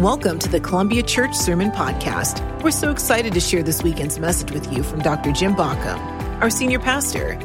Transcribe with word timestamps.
Welcome 0.00 0.38
to 0.40 0.50
the 0.50 0.60
Columbia 0.60 1.02
Church 1.02 1.34
Sermon 1.34 1.70
Podcast. 1.70 2.62
We're 2.62 2.70
so 2.70 2.90
excited 2.90 3.32
to 3.32 3.40
share 3.40 3.62
this 3.62 3.82
weekend's 3.82 4.18
message 4.18 4.50
with 4.50 4.70
you 4.70 4.82
from 4.82 5.00
Dr. 5.00 5.32
Jim 5.32 5.56
Baucum, 5.56 5.98
our 6.42 6.50
senior 6.50 6.78
pastor. 6.78 7.38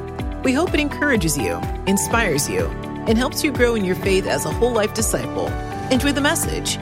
We 0.44 0.52
hope 0.52 0.74
it 0.74 0.82
encourages 0.82 1.38
you, 1.38 1.62
inspires 1.88 2.50
you, 2.50 2.66
and 3.08 3.18
helps 3.18 3.42
you 3.42 3.54
grow 3.54 3.76
in 3.76 3.86
your 3.86 3.96
faith 3.96 4.28
as 4.28 4.44
a 4.44 4.52
whole 4.52 4.74
life 4.74 4.94
disciple. 4.94 5.48
Enjoy 5.91 6.11
the 6.11 6.20
message. 6.20 6.77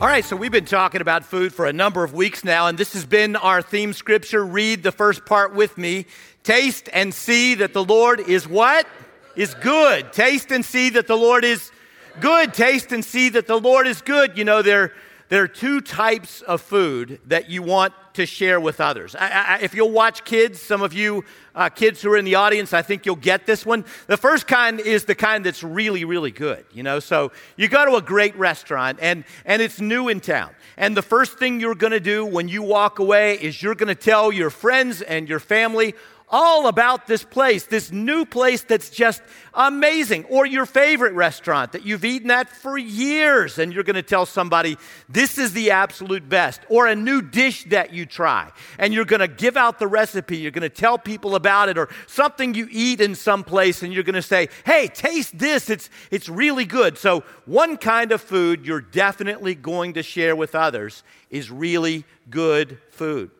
All 0.00 0.06
right, 0.06 0.24
so 0.24 0.36
we've 0.36 0.52
been 0.52 0.64
talking 0.64 1.00
about 1.00 1.24
food 1.24 1.52
for 1.52 1.66
a 1.66 1.72
number 1.72 2.04
of 2.04 2.14
weeks 2.14 2.44
now, 2.44 2.68
and 2.68 2.78
this 2.78 2.92
has 2.92 3.04
been 3.04 3.34
our 3.34 3.62
theme 3.62 3.92
scripture. 3.92 4.46
Read 4.46 4.84
the 4.84 4.92
first 4.92 5.26
part 5.26 5.56
with 5.56 5.76
me. 5.76 6.06
Taste 6.44 6.88
and 6.92 7.12
see 7.12 7.56
that 7.56 7.72
the 7.72 7.82
Lord 7.82 8.20
is 8.20 8.46
what? 8.46 8.86
Is 9.34 9.54
good. 9.54 10.12
Taste 10.12 10.52
and 10.52 10.64
see 10.64 10.90
that 10.90 11.08
the 11.08 11.16
Lord 11.16 11.44
is 11.44 11.72
good. 12.20 12.54
Taste 12.54 12.92
and 12.92 13.04
see 13.04 13.28
that 13.30 13.46
the 13.46 13.58
Lord 13.58 13.86
is 13.86 14.02
good. 14.02 14.36
You 14.36 14.44
know, 14.44 14.62
there, 14.62 14.92
there 15.28 15.42
are 15.42 15.48
two 15.48 15.80
types 15.80 16.42
of 16.42 16.60
food 16.60 17.20
that 17.26 17.50
you 17.50 17.62
want 17.62 17.92
to 18.14 18.26
share 18.26 18.58
with 18.58 18.80
others. 18.80 19.14
I, 19.14 19.28
I, 19.28 19.58
if 19.60 19.74
you'll 19.74 19.90
watch 19.90 20.24
kids, 20.24 20.60
some 20.60 20.82
of 20.82 20.92
you 20.92 21.24
uh, 21.54 21.68
kids 21.68 22.00
who 22.00 22.10
are 22.12 22.16
in 22.16 22.24
the 22.24 22.34
audience, 22.34 22.72
I 22.72 22.82
think 22.82 23.04
you'll 23.04 23.16
get 23.16 23.46
this 23.46 23.66
one. 23.66 23.84
The 24.06 24.16
first 24.16 24.46
kind 24.46 24.80
is 24.80 25.04
the 25.04 25.14
kind 25.14 25.44
that's 25.44 25.62
really, 25.62 26.04
really 26.04 26.30
good. 26.30 26.64
You 26.72 26.82
know, 26.82 26.98
so 26.98 27.32
you 27.56 27.68
go 27.68 27.84
to 27.84 27.96
a 27.96 28.02
great 28.02 28.36
restaurant 28.36 28.98
and, 29.02 29.24
and 29.44 29.60
it's 29.60 29.80
new 29.80 30.08
in 30.08 30.20
town. 30.20 30.50
And 30.76 30.96
the 30.96 31.02
first 31.02 31.38
thing 31.38 31.60
you're 31.60 31.74
going 31.74 31.92
to 31.92 32.00
do 32.00 32.24
when 32.24 32.48
you 32.48 32.62
walk 32.62 32.98
away 32.98 33.34
is 33.34 33.62
you're 33.62 33.74
going 33.74 33.88
to 33.88 33.94
tell 33.94 34.32
your 34.32 34.50
friends 34.50 35.02
and 35.02 35.28
your 35.28 35.40
family, 35.40 35.94
all 36.28 36.66
about 36.66 37.06
this 37.06 37.22
place, 37.22 37.66
this 37.66 37.92
new 37.92 38.24
place 38.24 38.62
that's 38.62 38.90
just 38.90 39.22
amazing, 39.54 40.24
or 40.24 40.44
your 40.44 40.66
favorite 40.66 41.12
restaurant 41.12 41.72
that 41.72 41.86
you've 41.86 42.04
eaten 42.04 42.30
at 42.30 42.48
for 42.48 42.76
years, 42.76 43.58
and 43.58 43.72
you're 43.72 43.84
going 43.84 43.94
to 43.94 44.02
tell 44.02 44.26
somebody 44.26 44.76
this 45.08 45.38
is 45.38 45.52
the 45.52 45.70
absolute 45.70 46.28
best, 46.28 46.60
or 46.68 46.86
a 46.86 46.96
new 46.96 47.22
dish 47.22 47.64
that 47.64 47.92
you 47.92 48.04
try, 48.06 48.50
and 48.78 48.92
you're 48.92 49.04
going 49.04 49.20
to 49.20 49.28
give 49.28 49.56
out 49.56 49.78
the 49.78 49.86
recipe, 49.86 50.36
you're 50.38 50.50
going 50.50 50.62
to 50.62 50.68
tell 50.68 50.98
people 50.98 51.36
about 51.36 51.68
it, 51.68 51.78
or 51.78 51.88
something 52.06 52.54
you 52.54 52.68
eat 52.70 53.00
in 53.00 53.14
some 53.14 53.44
place, 53.44 53.82
and 53.82 53.92
you're 53.92 54.02
going 54.02 54.14
to 54.14 54.22
say, 54.22 54.48
hey, 54.64 54.88
taste 54.88 55.38
this, 55.38 55.70
it's, 55.70 55.88
it's 56.10 56.28
really 56.28 56.64
good. 56.64 56.98
So, 56.98 57.22
one 57.44 57.76
kind 57.76 58.10
of 58.10 58.20
food 58.20 58.66
you're 58.66 58.80
definitely 58.80 59.54
going 59.54 59.92
to 59.94 60.02
share 60.02 60.34
with 60.34 60.56
others 60.56 61.04
is 61.30 61.50
really 61.50 62.04
good 62.28 62.78
food. 62.90 63.30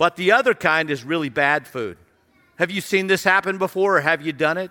But 0.00 0.16
the 0.16 0.32
other 0.32 0.54
kind 0.54 0.90
is 0.90 1.04
really 1.04 1.28
bad 1.28 1.66
food. 1.66 1.98
Have 2.56 2.70
you 2.70 2.80
seen 2.80 3.06
this 3.06 3.22
happen 3.22 3.58
before 3.58 3.98
or 3.98 4.00
have 4.00 4.22
you 4.22 4.32
done 4.32 4.56
it? 4.56 4.70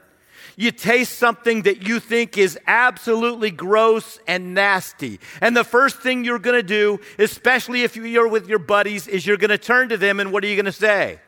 You 0.58 0.72
taste 0.72 1.20
something 1.20 1.62
that 1.62 1.88
you 1.88 2.00
think 2.00 2.36
is 2.36 2.58
absolutely 2.66 3.52
gross 3.52 4.20
and 4.28 4.56
nasty. 4.56 5.20
And 5.40 5.56
the 5.56 5.64
first 5.64 6.00
thing 6.00 6.26
you're 6.26 6.40
going 6.40 6.56
to 6.56 6.64
do, 6.64 7.00
especially 7.20 7.84
if 7.84 7.96
you're 7.96 8.28
with 8.28 8.50
your 8.50 8.58
buddies, 8.58 9.08
is 9.08 9.24
you're 9.24 9.38
going 9.38 9.52
to 9.52 9.60
turn 9.60 9.90
to 9.90 9.98
them 9.98 10.20
and 10.20 10.34
what 10.34 10.44
are 10.44 10.48
you 10.48 10.56
going 10.56 10.66
to 10.66 10.72
say? 10.72 11.20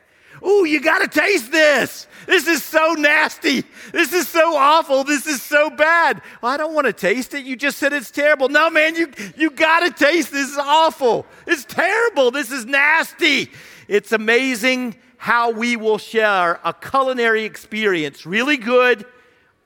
Ooh, 0.44 0.64
you 0.64 0.80
got 0.80 0.98
to 0.98 1.20
taste 1.20 1.52
this. 1.52 2.08
This 2.26 2.48
is 2.48 2.64
so 2.64 2.94
nasty. 2.94 3.62
This 3.92 4.12
is 4.12 4.26
so 4.26 4.56
awful. 4.56 5.04
This 5.04 5.28
is 5.28 5.40
so 5.40 5.70
bad. 5.70 6.20
Well, 6.40 6.50
I 6.50 6.56
don't 6.56 6.74
want 6.74 6.88
to 6.88 6.92
taste 6.92 7.34
it. 7.34 7.44
You 7.44 7.54
just 7.54 7.78
said 7.78 7.92
it's 7.92 8.10
terrible. 8.10 8.48
No, 8.48 8.68
man, 8.68 8.96
you, 8.96 9.12
you 9.36 9.50
got 9.50 9.80
to 9.80 9.90
taste 10.04 10.32
this. 10.32 10.46
This 10.46 10.50
is 10.50 10.58
awful. 10.58 11.24
It's 11.46 11.64
terrible. 11.64 12.32
This 12.32 12.50
is 12.50 12.66
nasty. 12.66 13.50
It's 13.88 14.12
amazing 14.12 14.96
how 15.16 15.50
we 15.50 15.76
will 15.76 15.98
share 15.98 16.60
a 16.64 16.74
culinary 16.74 17.44
experience, 17.44 18.26
really 18.26 18.56
good 18.56 19.06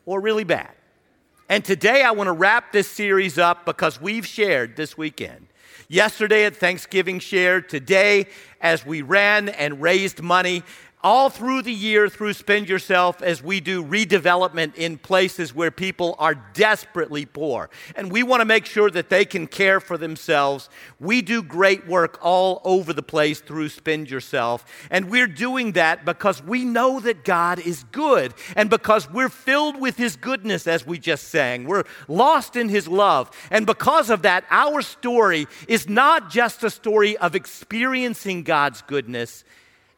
or 0.04 0.20
really 0.20 0.44
bad. 0.44 0.70
And 1.48 1.64
today 1.64 2.02
I 2.02 2.10
want 2.10 2.28
to 2.28 2.32
wrap 2.32 2.72
this 2.72 2.88
series 2.88 3.38
up 3.38 3.64
because 3.64 4.00
we've 4.00 4.26
shared 4.26 4.76
this 4.76 4.98
weekend. 4.98 5.46
Yesterday 5.88 6.44
at 6.44 6.56
Thanksgiving 6.56 7.20
shared, 7.20 7.68
today 7.68 8.26
as 8.60 8.84
we 8.84 9.02
ran 9.02 9.48
and 9.48 9.80
raised 9.80 10.20
money 10.20 10.64
all 11.06 11.30
through 11.30 11.62
the 11.62 11.72
year 11.72 12.08
through 12.08 12.32
Spend 12.32 12.68
Yourself 12.68 13.22
as 13.22 13.40
we 13.40 13.60
do 13.60 13.84
redevelopment 13.84 14.74
in 14.74 14.98
places 14.98 15.54
where 15.54 15.70
people 15.70 16.16
are 16.18 16.34
desperately 16.52 17.24
poor. 17.24 17.70
And 17.94 18.10
we 18.10 18.24
want 18.24 18.40
to 18.40 18.44
make 18.44 18.66
sure 18.66 18.90
that 18.90 19.08
they 19.08 19.24
can 19.24 19.46
care 19.46 19.78
for 19.78 19.96
themselves. 19.96 20.68
We 20.98 21.22
do 21.22 21.44
great 21.44 21.86
work 21.86 22.18
all 22.22 22.60
over 22.64 22.92
the 22.92 23.04
place 23.04 23.38
through 23.38 23.68
Spend 23.68 24.10
Yourself. 24.10 24.64
And 24.90 25.08
we're 25.08 25.28
doing 25.28 25.72
that 25.72 26.04
because 26.04 26.42
we 26.42 26.64
know 26.64 26.98
that 26.98 27.22
God 27.22 27.60
is 27.60 27.84
good 27.92 28.34
and 28.56 28.68
because 28.68 29.08
we're 29.08 29.28
filled 29.28 29.80
with 29.80 29.96
His 29.96 30.16
goodness, 30.16 30.66
as 30.66 30.84
we 30.84 30.98
just 30.98 31.28
sang. 31.28 31.66
We're 31.68 31.84
lost 32.08 32.56
in 32.56 32.68
His 32.68 32.88
love. 32.88 33.30
And 33.52 33.64
because 33.64 34.10
of 34.10 34.22
that, 34.22 34.44
our 34.50 34.82
story 34.82 35.46
is 35.68 35.88
not 35.88 36.30
just 36.30 36.64
a 36.64 36.70
story 36.70 37.16
of 37.18 37.36
experiencing 37.36 38.42
God's 38.42 38.82
goodness 38.82 39.44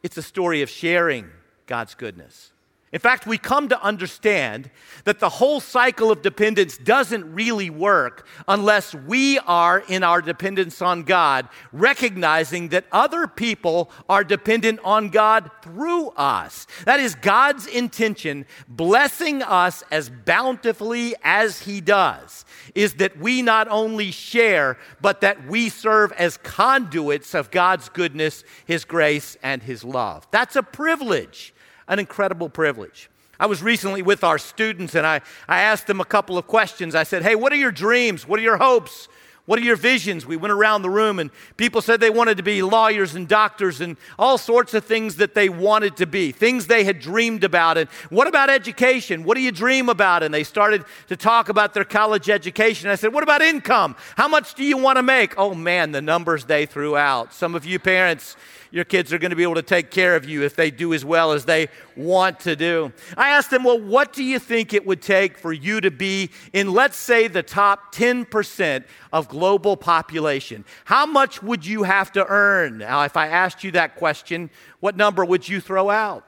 it's 0.02 0.16
a 0.16 0.22
story 0.22 0.62
of 0.62 0.70
sharing 0.70 1.28
God's 1.66 1.94
goodness. 1.94 2.52
In 2.90 3.00
fact, 3.00 3.26
we 3.26 3.36
come 3.36 3.68
to 3.68 3.82
understand 3.82 4.70
that 5.04 5.20
the 5.20 5.28
whole 5.28 5.60
cycle 5.60 6.10
of 6.10 6.22
dependence 6.22 6.78
doesn't 6.78 7.34
really 7.34 7.68
work 7.68 8.26
unless 8.46 8.94
we 8.94 9.38
are 9.40 9.80
in 9.88 10.02
our 10.02 10.22
dependence 10.22 10.80
on 10.80 11.02
God, 11.02 11.48
recognizing 11.70 12.68
that 12.68 12.86
other 12.90 13.26
people 13.26 13.90
are 14.08 14.24
dependent 14.24 14.80
on 14.84 15.10
God 15.10 15.50
through 15.62 16.08
us. 16.10 16.66
That 16.86 16.98
is 16.98 17.14
God's 17.14 17.66
intention, 17.66 18.46
blessing 18.68 19.42
us 19.42 19.82
as 19.90 20.08
bountifully 20.08 21.14
as 21.22 21.60
He 21.60 21.82
does, 21.82 22.46
is 22.74 22.94
that 22.94 23.18
we 23.18 23.42
not 23.42 23.68
only 23.68 24.10
share, 24.10 24.78
but 25.02 25.20
that 25.20 25.46
we 25.46 25.68
serve 25.68 26.12
as 26.12 26.38
conduits 26.38 27.34
of 27.34 27.50
God's 27.50 27.90
goodness, 27.90 28.44
His 28.64 28.86
grace, 28.86 29.36
and 29.42 29.62
His 29.62 29.84
love. 29.84 30.26
That's 30.30 30.56
a 30.56 30.62
privilege 30.62 31.52
an 31.88 31.98
incredible 31.98 32.48
privilege. 32.48 33.10
I 33.40 33.46
was 33.46 33.62
recently 33.62 34.02
with 34.02 34.24
our 34.24 34.38
students 34.38 34.94
and 34.94 35.06
I, 35.06 35.20
I 35.48 35.60
asked 35.62 35.86
them 35.86 36.00
a 36.00 36.04
couple 36.04 36.38
of 36.38 36.46
questions. 36.46 36.94
I 36.94 37.04
said, 37.04 37.22
Hey, 37.22 37.34
what 37.34 37.52
are 37.52 37.56
your 37.56 37.72
dreams? 37.72 38.26
What 38.26 38.38
are 38.40 38.42
your 38.42 38.56
hopes? 38.56 39.08
What 39.48 39.58
are 39.58 39.62
your 39.62 39.76
visions? 39.76 40.26
We 40.26 40.36
went 40.36 40.52
around 40.52 40.82
the 40.82 40.90
room 40.90 41.18
and 41.18 41.30
people 41.56 41.80
said 41.80 42.00
they 42.00 42.10
wanted 42.10 42.36
to 42.36 42.42
be 42.42 42.60
lawyers 42.60 43.14
and 43.14 43.26
doctors 43.26 43.80
and 43.80 43.96
all 44.18 44.36
sorts 44.36 44.74
of 44.74 44.84
things 44.84 45.16
that 45.16 45.34
they 45.34 45.48
wanted 45.48 45.96
to 45.96 46.06
be, 46.06 46.32
things 46.32 46.66
they 46.66 46.84
had 46.84 47.00
dreamed 47.00 47.44
about. 47.44 47.78
And 47.78 47.88
what 48.10 48.26
about 48.26 48.50
education? 48.50 49.24
What 49.24 49.36
do 49.36 49.40
you 49.40 49.50
dream 49.50 49.88
about? 49.88 50.22
And 50.22 50.34
they 50.34 50.44
started 50.44 50.84
to 51.06 51.16
talk 51.16 51.48
about 51.48 51.72
their 51.72 51.86
college 51.86 52.28
education. 52.28 52.90
I 52.90 52.96
said, 52.96 53.14
What 53.14 53.22
about 53.22 53.40
income? 53.40 53.96
How 54.18 54.28
much 54.28 54.52
do 54.52 54.64
you 54.64 54.76
want 54.76 54.96
to 54.96 55.02
make? 55.02 55.32
Oh 55.38 55.54
man, 55.54 55.92
the 55.92 56.02
numbers 56.02 56.44
they 56.44 56.66
threw 56.66 56.98
out. 56.98 57.32
Some 57.32 57.54
of 57.54 57.64
you 57.64 57.78
parents, 57.78 58.36
your 58.70 58.84
kids 58.84 59.12
are 59.12 59.18
going 59.18 59.30
to 59.30 59.36
be 59.36 59.42
able 59.42 59.54
to 59.54 59.62
take 59.62 59.90
care 59.90 60.16
of 60.16 60.28
you 60.28 60.42
if 60.42 60.54
they 60.54 60.70
do 60.70 60.92
as 60.92 61.04
well 61.04 61.32
as 61.32 61.44
they 61.44 61.68
want 61.96 62.40
to 62.40 62.56
do. 62.56 62.92
I 63.16 63.30
asked 63.30 63.50
them, 63.50 63.64
well, 63.64 63.80
what 63.80 64.12
do 64.12 64.22
you 64.22 64.38
think 64.38 64.72
it 64.72 64.86
would 64.86 65.02
take 65.02 65.38
for 65.38 65.52
you 65.52 65.80
to 65.80 65.90
be 65.90 66.30
in, 66.52 66.72
let's 66.72 66.96
say, 66.96 67.28
the 67.28 67.42
top 67.42 67.94
10% 67.94 68.84
of 69.12 69.28
global 69.28 69.76
population? 69.76 70.64
How 70.84 71.06
much 71.06 71.42
would 71.42 71.64
you 71.66 71.82
have 71.84 72.12
to 72.12 72.26
earn? 72.26 72.78
Now, 72.78 73.02
if 73.04 73.16
I 73.16 73.28
asked 73.28 73.64
you 73.64 73.70
that 73.72 73.96
question, 73.96 74.50
what 74.80 74.96
number 74.96 75.24
would 75.24 75.48
you 75.48 75.60
throw 75.60 75.90
out? 75.90 76.24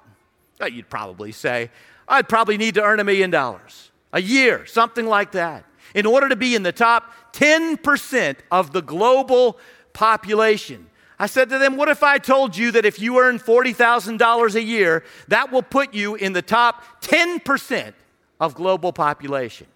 Well, 0.58 0.68
you'd 0.68 0.90
probably 0.90 1.32
say, 1.32 1.70
I'd 2.08 2.28
probably 2.28 2.58
need 2.58 2.74
to 2.74 2.82
earn 2.82 3.00
a 3.00 3.04
million 3.04 3.30
dollars 3.30 3.90
a 4.12 4.20
year, 4.20 4.66
something 4.66 5.06
like 5.06 5.32
that, 5.32 5.64
in 5.94 6.04
order 6.06 6.28
to 6.28 6.36
be 6.36 6.54
in 6.54 6.64
the 6.64 6.72
top 6.72 7.12
10% 7.32 8.36
of 8.50 8.72
the 8.72 8.82
global 8.82 9.58
population. 9.92 10.89
I 11.20 11.26
said 11.26 11.50
to 11.50 11.58
them, 11.58 11.76
What 11.76 11.90
if 11.90 12.02
I 12.02 12.16
told 12.16 12.56
you 12.56 12.72
that 12.72 12.86
if 12.86 12.98
you 12.98 13.20
earn 13.20 13.38
$40,000 13.38 14.54
a 14.54 14.62
year, 14.62 15.04
that 15.28 15.52
will 15.52 15.62
put 15.62 15.92
you 15.92 16.14
in 16.14 16.32
the 16.32 16.40
top 16.40 16.82
10% 17.02 17.92
of 18.40 18.54
global 18.54 18.90
population? 18.90 19.66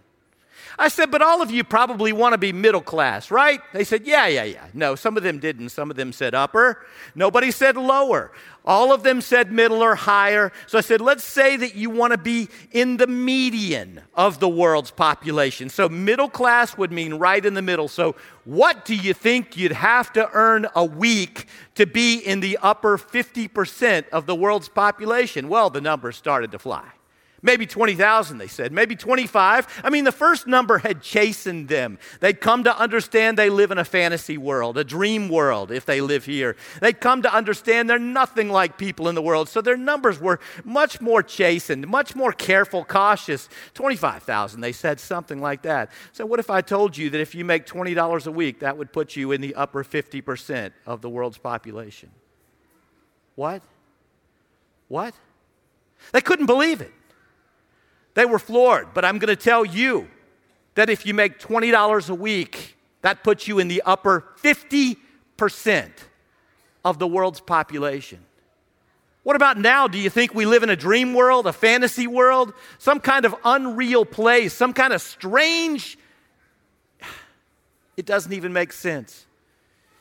I 0.78 0.88
said, 0.88 1.10
But 1.10 1.22
all 1.22 1.42
of 1.42 1.50
you 1.50 1.64
probably 1.64 2.12
want 2.12 2.32
to 2.32 2.38
be 2.38 2.52
middle 2.52 2.80
class, 2.80 3.30
right? 3.30 3.60
They 3.72 3.84
said, 3.84 4.06
Yeah, 4.06 4.26
yeah, 4.26 4.44
yeah. 4.44 4.66
No, 4.72 4.94
some 4.94 5.16
of 5.16 5.22
them 5.22 5.38
didn't. 5.38 5.70
Some 5.70 5.90
of 5.90 5.96
them 5.96 6.12
said 6.12 6.34
upper. 6.34 6.84
Nobody 7.14 7.50
said 7.50 7.76
lower. 7.76 8.32
All 8.66 8.92
of 8.92 9.02
them 9.02 9.20
said 9.20 9.52
middle 9.52 9.82
or 9.82 9.94
higher. 9.94 10.50
So 10.66 10.78
I 10.78 10.80
said, 10.80 11.02
let's 11.02 11.22
say 11.22 11.56
that 11.58 11.74
you 11.74 11.90
want 11.90 12.12
to 12.12 12.18
be 12.18 12.48
in 12.72 12.96
the 12.96 13.06
median 13.06 14.00
of 14.14 14.40
the 14.40 14.48
world's 14.48 14.90
population. 14.90 15.68
So 15.68 15.86
middle 15.88 16.30
class 16.30 16.78
would 16.78 16.90
mean 16.90 17.14
right 17.14 17.44
in 17.44 17.52
the 17.52 17.60
middle. 17.60 17.88
So 17.88 18.16
what 18.44 18.86
do 18.86 18.94
you 18.94 19.12
think 19.12 19.58
you'd 19.58 19.72
have 19.72 20.14
to 20.14 20.30
earn 20.32 20.66
a 20.74 20.84
week 20.84 21.46
to 21.74 21.84
be 21.84 22.16
in 22.16 22.40
the 22.40 22.58
upper 22.62 22.96
50% 22.96 24.08
of 24.08 24.24
the 24.24 24.34
world's 24.34 24.70
population? 24.70 25.50
Well, 25.50 25.68
the 25.68 25.82
numbers 25.82 26.16
started 26.16 26.50
to 26.52 26.58
fly. 26.58 26.93
Maybe 27.44 27.66
20,000, 27.66 28.38
they 28.38 28.46
said. 28.46 28.72
Maybe 28.72 28.96
25. 28.96 29.82
I 29.84 29.90
mean, 29.90 30.04
the 30.04 30.12
first 30.12 30.46
number 30.46 30.78
had 30.78 31.02
chastened 31.02 31.68
them. 31.68 31.98
They'd 32.20 32.40
come 32.40 32.64
to 32.64 32.74
understand 32.74 33.36
they 33.36 33.50
live 33.50 33.70
in 33.70 33.76
a 33.76 33.84
fantasy 33.84 34.38
world, 34.38 34.78
a 34.78 34.82
dream 34.82 35.28
world, 35.28 35.70
if 35.70 35.84
they 35.84 36.00
live 36.00 36.24
here. 36.24 36.56
They'd 36.80 36.98
come 36.98 37.20
to 37.20 37.32
understand 37.32 37.90
they're 37.90 37.98
nothing 37.98 38.48
like 38.48 38.78
people 38.78 39.10
in 39.10 39.14
the 39.14 39.20
world. 39.20 39.50
So 39.50 39.60
their 39.60 39.76
numbers 39.76 40.18
were 40.18 40.40
much 40.64 41.02
more 41.02 41.22
chastened, 41.22 41.86
much 41.86 42.16
more 42.16 42.32
careful, 42.32 42.82
cautious. 42.82 43.50
25,000, 43.74 44.62
they 44.62 44.72
said, 44.72 44.98
something 44.98 45.42
like 45.42 45.60
that. 45.62 45.90
So, 46.12 46.24
what 46.24 46.40
if 46.40 46.48
I 46.48 46.62
told 46.62 46.96
you 46.96 47.10
that 47.10 47.20
if 47.20 47.34
you 47.34 47.44
make 47.44 47.66
$20 47.66 48.26
a 48.26 48.30
week, 48.30 48.60
that 48.60 48.78
would 48.78 48.90
put 48.90 49.16
you 49.16 49.32
in 49.32 49.42
the 49.42 49.54
upper 49.54 49.84
50% 49.84 50.72
of 50.86 51.02
the 51.02 51.10
world's 51.10 51.36
population? 51.36 52.10
What? 53.34 53.62
What? 54.88 55.14
They 56.12 56.22
couldn't 56.22 56.46
believe 56.46 56.80
it. 56.80 56.92
They 58.14 58.24
were 58.24 58.38
floored. 58.38 58.94
But 58.94 59.04
I'm 59.04 59.18
going 59.18 59.28
to 59.28 59.36
tell 59.36 59.64
you 59.64 60.08
that 60.74 60.88
if 60.88 61.04
you 61.04 61.14
make 61.14 61.38
$20 61.38 62.08
a 62.08 62.14
week, 62.14 62.76
that 63.02 63.22
puts 63.22 63.46
you 63.46 63.58
in 63.58 63.68
the 63.68 63.82
upper 63.84 64.24
50% 64.42 64.96
of 66.84 66.98
the 66.98 67.06
world's 67.06 67.40
population. 67.40 68.24
What 69.24 69.36
about 69.36 69.58
now? 69.58 69.88
Do 69.88 69.98
you 69.98 70.10
think 70.10 70.34
we 70.34 70.44
live 70.44 70.62
in 70.62 70.70
a 70.70 70.76
dream 70.76 71.14
world, 71.14 71.46
a 71.46 71.52
fantasy 71.52 72.06
world, 72.06 72.52
some 72.78 73.00
kind 73.00 73.24
of 73.24 73.34
unreal 73.44 74.04
place, 74.04 74.52
some 74.52 74.72
kind 74.72 74.92
of 74.92 75.00
strange? 75.00 75.98
It 77.96 78.04
doesn't 78.04 78.32
even 78.32 78.52
make 78.52 78.72
sense. 78.72 79.26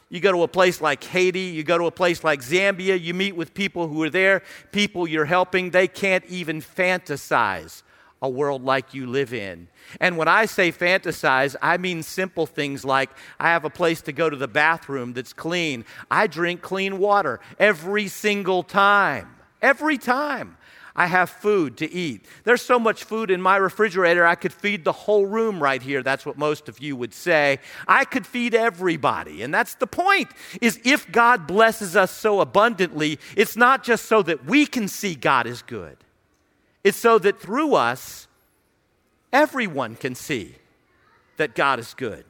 You 0.09 0.19
go 0.19 0.31
to 0.31 0.43
a 0.43 0.47
place 0.47 0.81
like 0.81 1.03
Haiti, 1.03 1.39
you 1.39 1.63
go 1.63 1.77
to 1.77 1.85
a 1.85 1.91
place 1.91 2.23
like 2.23 2.41
Zambia, 2.41 2.99
you 2.99 3.13
meet 3.13 3.35
with 3.35 3.53
people 3.53 3.87
who 3.87 4.03
are 4.03 4.09
there, 4.09 4.43
people 4.71 5.07
you're 5.07 5.25
helping, 5.25 5.71
they 5.71 5.87
can't 5.87 6.25
even 6.25 6.61
fantasize 6.61 7.81
a 8.23 8.29
world 8.29 8.63
like 8.63 8.93
you 8.93 9.05
live 9.05 9.33
in. 9.33 9.67
And 9.99 10.17
when 10.17 10.29
I 10.29 10.45
say 10.45 10.71
fantasize, 10.71 11.57
I 11.61 11.77
mean 11.77 12.01
simple 12.01 12.45
things 12.47 12.85
like 12.85 13.11
I 13.37 13.49
have 13.49 13.65
a 13.65 13.69
place 13.69 14.01
to 14.03 14.13
go 14.13 14.29
to 14.29 14.37
the 14.37 14.47
bathroom 14.47 15.11
that's 15.11 15.33
clean. 15.33 15.83
I 16.09 16.27
drink 16.27 16.61
clean 16.61 16.97
water 16.97 17.41
every 17.59 18.07
single 18.07 18.63
time. 18.63 19.35
Every 19.61 19.97
time. 19.97 20.57
I 20.95 21.07
have 21.07 21.29
food 21.29 21.77
to 21.77 21.91
eat. 21.91 22.25
There's 22.43 22.61
so 22.61 22.77
much 22.77 23.03
food 23.03 23.31
in 23.31 23.41
my 23.41 23.57
refrigerator, 23.57 24.25
I 24.25 24.35
could 24.35 24.53
feed 24.53 24.85
the 24.85 24.91
whole 24.91 25.25
room 25.25 25.61
right 25.61 25.81
here. 25.81 26.03
That's 26.03 26.25
what 26.25 26.37
most 26.37 26.69
of 26.69 26.79
you 26.79 26.95
would 26.95 27.15
say. 27.15 27.59
I 27.87 28.05
could 28.05 28.27
feed 28.27 28.53
everybody. 28.53 29.41
And 29.41 29.53
that's 29.53 29.75
the 29.75 29.87
point 29.87 30.29
is 30.61 30.79
if 30.85 31.11
God 31.11 31.47
blesses 31.47 31.95
us 31.95 32.11
so 32.11 32.41
abundantly, 32.41 33.19
it's 33.35 33.57
not 33.57 33.83
just 33.83 34.05
so 34.05 34.21
that 34.21 34.45
we 34.45 34.65
can 34.67 34.87
see 34.87 35.15
God 35.15 35.47
is 35.47 35.63
good. 35.63 35.97
It's 36.83 36.97
so 36.97 37.17
that 37.19 37.39
through 37.39 37.75
us, 37.75 38.27
everyone 39.31 39.95
can 39.95 40.15
see 40.15 40.55
that 41.37 41.55
God 41.55 41.79
is 41.79 41.93
good. 41.93 42.25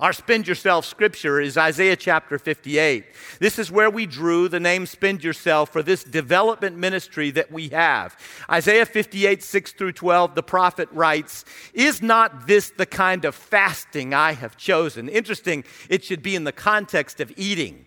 Our 0.00 0.12
spend 0.12 0.48
yourself 0.48 0.84
scripture 0.84 1.40
is 1.40 1.56
Isaiah 1.56 1.94
chapter 1.94 2.36
58. 2.36 3.04
This 3.38 3.56
is 3.56 3.70
where 3.70 3.88
we 3.88 4.04
drew 4.04 4.48
the 4.48 4.58
name 4.58 4.84
spend 4.86 5.22
yourself 5.22 5.70
for 5.70 5.80
this 5.80 6.02
development 6.02 6.76
ministry 6.76 7.30
that 7.30 7.52
we 7.52 7.68
have. 7.68 8.16
Isaiah 8.50 8.84
58, 8.84 9.44
6 9.44 9.72
through 9.72 9.92
12, 9.92 10.34
the 10.34 10.42
prophet 10.42 10.88
writes, 10.90 11.44
Is 11.72 12.02
not 12.02 12.48
this 12.48 12.70
the 12.70 12.86
kind 12.86 13.24
of 13.24 13.36
fasting 13.36 14.12
I 14.12 14.32
have 14.32 14.56
chosen? 14.56 15.08
Interesting, 15.08 15.62
it 15.88 16.02
should 16.02 16.22
be 16.22 16.34
in 16.34 16.42
the 16.42 16.52
context 16.52 17.20
of 17.20 17.32
eating 17.36 17.86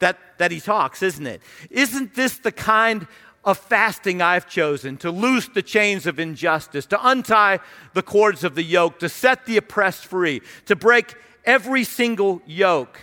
that, 0.00 0.18
that 0.36 0.50
he 0.50 0.60
talks, 0.60 1.02
isn't 1.02 1.26
it? 1.26 1.40
Isn't 1.70 2.14
this 2.14 2.36
the 2.36 2.52
kind 2.52 3.06
of 3.44 3.58
fasting 3.58 4.22
I've 4.22 4.48
chosen 4.48 4.96
to 4.98 5.10
loose 5.10 5.48
the 5.48 5.62
chains 5.62 6.06
of 6.06 6.18
injustice, 6.18 6.86
to 6.86 7.08
untie 7.08 7.60
the 7.92 8.02
cords 8.02 8.44
of 8.44 8.54
the 8.54 8.62
yoke, 8.62 8.98
to 9.00 9.08
set 9.08 9.46
the 9.46 9.56
oppressed 9.56 10.06
free, 10.06 10.42
to 10.66 10.76
break 10.76 11.14
every 11.44 11.84
single 11.84 12.42
yoke. 12.46 12.98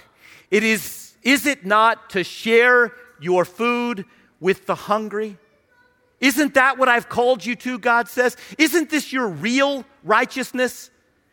It 0.49 0.63
is, 0.63 1.13
is 1.23 1.45
it 1.45 1.65
not 1.65 2.09
to 2.11 2.23
share 2.23 2.93
your 3.19 3.45
food 3.45 4.05
with 4.39 4.65
the 4.65 4.75
hungry? 4.75 5.37
Isn't 6.19 6.53
that 6.53 6.77
what 6.77 6.87
I've 6.87 7.09
called 7.09 7.43
you 7.43 7.55
to, 7.55 7.79
God 7.79 8.07
says? 8.07 8.37
Isn't 8.59 8.91
this 8.91 9.11
your 9.11 9.27
real 9.27 9.85
righteousness? 10.03 10.90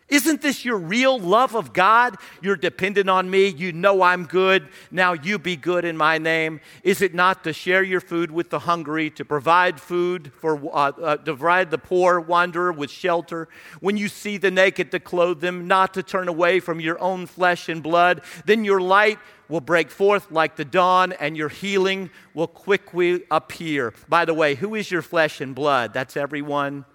Isn't 0.09 0.41
this 0.41 0.65
your 0.65 0.79
real 0.79 1.19
love 1.19 1.55
of 1.55 1.75
God? 1.75 2.17
You're 2.41 2.57
dependent 2.57 3.11
on 3.11 3.29
me. 3.29 3.49
You 3.49 3.73
know 3.73 4.01
I'm 4.01 4.25
good. 4.25 4.69
Now 4.91 5.13
you 5.13 5.39
be 5.39 5.55
good 5.55 5.85
in 5.85 5.99
my 5.99 6.17
name. 6.17 6.61
Is 6.83 7.03
it 7.03 7.15
not 7.15 7.45
to 7.45 7.53
share 7.53 7.83
your 7.83 8.01
food 8.01 8.31
with 8.31 8.49
the 8.49 8.61
hungry, 8.61 9.11
to 9.11 9.25
provide 9.25 9.79
food 9.79 10.33
for, 10.39 10.57
uh, 10.75 10.93
uh, 10.93 11.17
to 11.17 11.25
provide 11.25 11.71
the 11.71 11.77
poor 11.77 12.21
wanderer 12.21 12.73
with 12.73 12.91
shelter? 12.91 13.49
When 13.81 13.99
you 13.99 14.09
see 14.09 14.39
the 14.39 14.51
naked, 14.51 14.91
to 14.93 15.01
clothe 15.01 15.41
them, 15.41 15.69
not 15.69 15.93
to 15.95 16.03
turn 16.03 16.29
away 16.29 16.61
from 16.61 16.81
your 16.81 16.99
own 17.01 17.27
flesh 17.27 17.69
and 17.69 17.83
blood? 17.83 18.23
Then 18.47 18.65
your 18.65 18.81
light 18.81 19.19
will 19.51 19.61
break 19.61 19.91
forth 19.91 20.31
like 20.31 20.57
the 20.57 20.65
dawn, 20.65 21.13
and 21.13 21.37
your 21.37 21.51
healing 21.51 22.09
will 22.33 22.47
quickly 22.47 23.25
appear. 23.31 23.93
By 24.09 24.25
the 24.25 24.35
way, 24.35 24.55
who 24.55 24.75
is 24.75 24.91
your 24.91 25.03
flesh 25.03 25.43
and 25.43 25.55
blood? 25.55 25.93
That's 25.93 26.17
everyone 26.17 26.87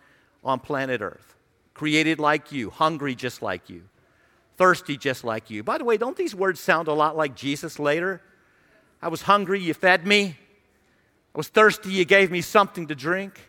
on 0.44 0.60
planet 0.60 1.02
Earth 1.02 1.33
created 1.74 2.20
like 2.20 2.52
you, 2.52 2.70
hungry 2.70 3.16
just 3.16 3.42
like 3.42 3.70
you, 3.70 3.84
thirsty 4.58 4.98
just 4.98 5.24
like 5.24 5.50
you. 5.50 5.64
By 5.64 5.78
the 5.78 5.84
way, 5.84 5.98
don't 5.98 6.18
these 6.18 6.36
words 6.36 6.60
sound 6.60 6.88
a 6.88 6.94
lot 6.94 7.18
like 7.18 7.36
Jesus 7.36 7.80
later? 7.80 8.22
I 9.02 9.08
was 9.08 9.24
hungry, 9.24 9.60
you 9.60 9.74
fed 9.74 10.06
me. 10.06 10.38
I 11.36 11.38
was 11.38 11.48
thirsty, 11.48 11.92
you 11.92 12.06
gave 12.06 12.32
me 12.32 12.42
something 12.42 12.88
to 12.88 12.96
drink. 12.96 13.40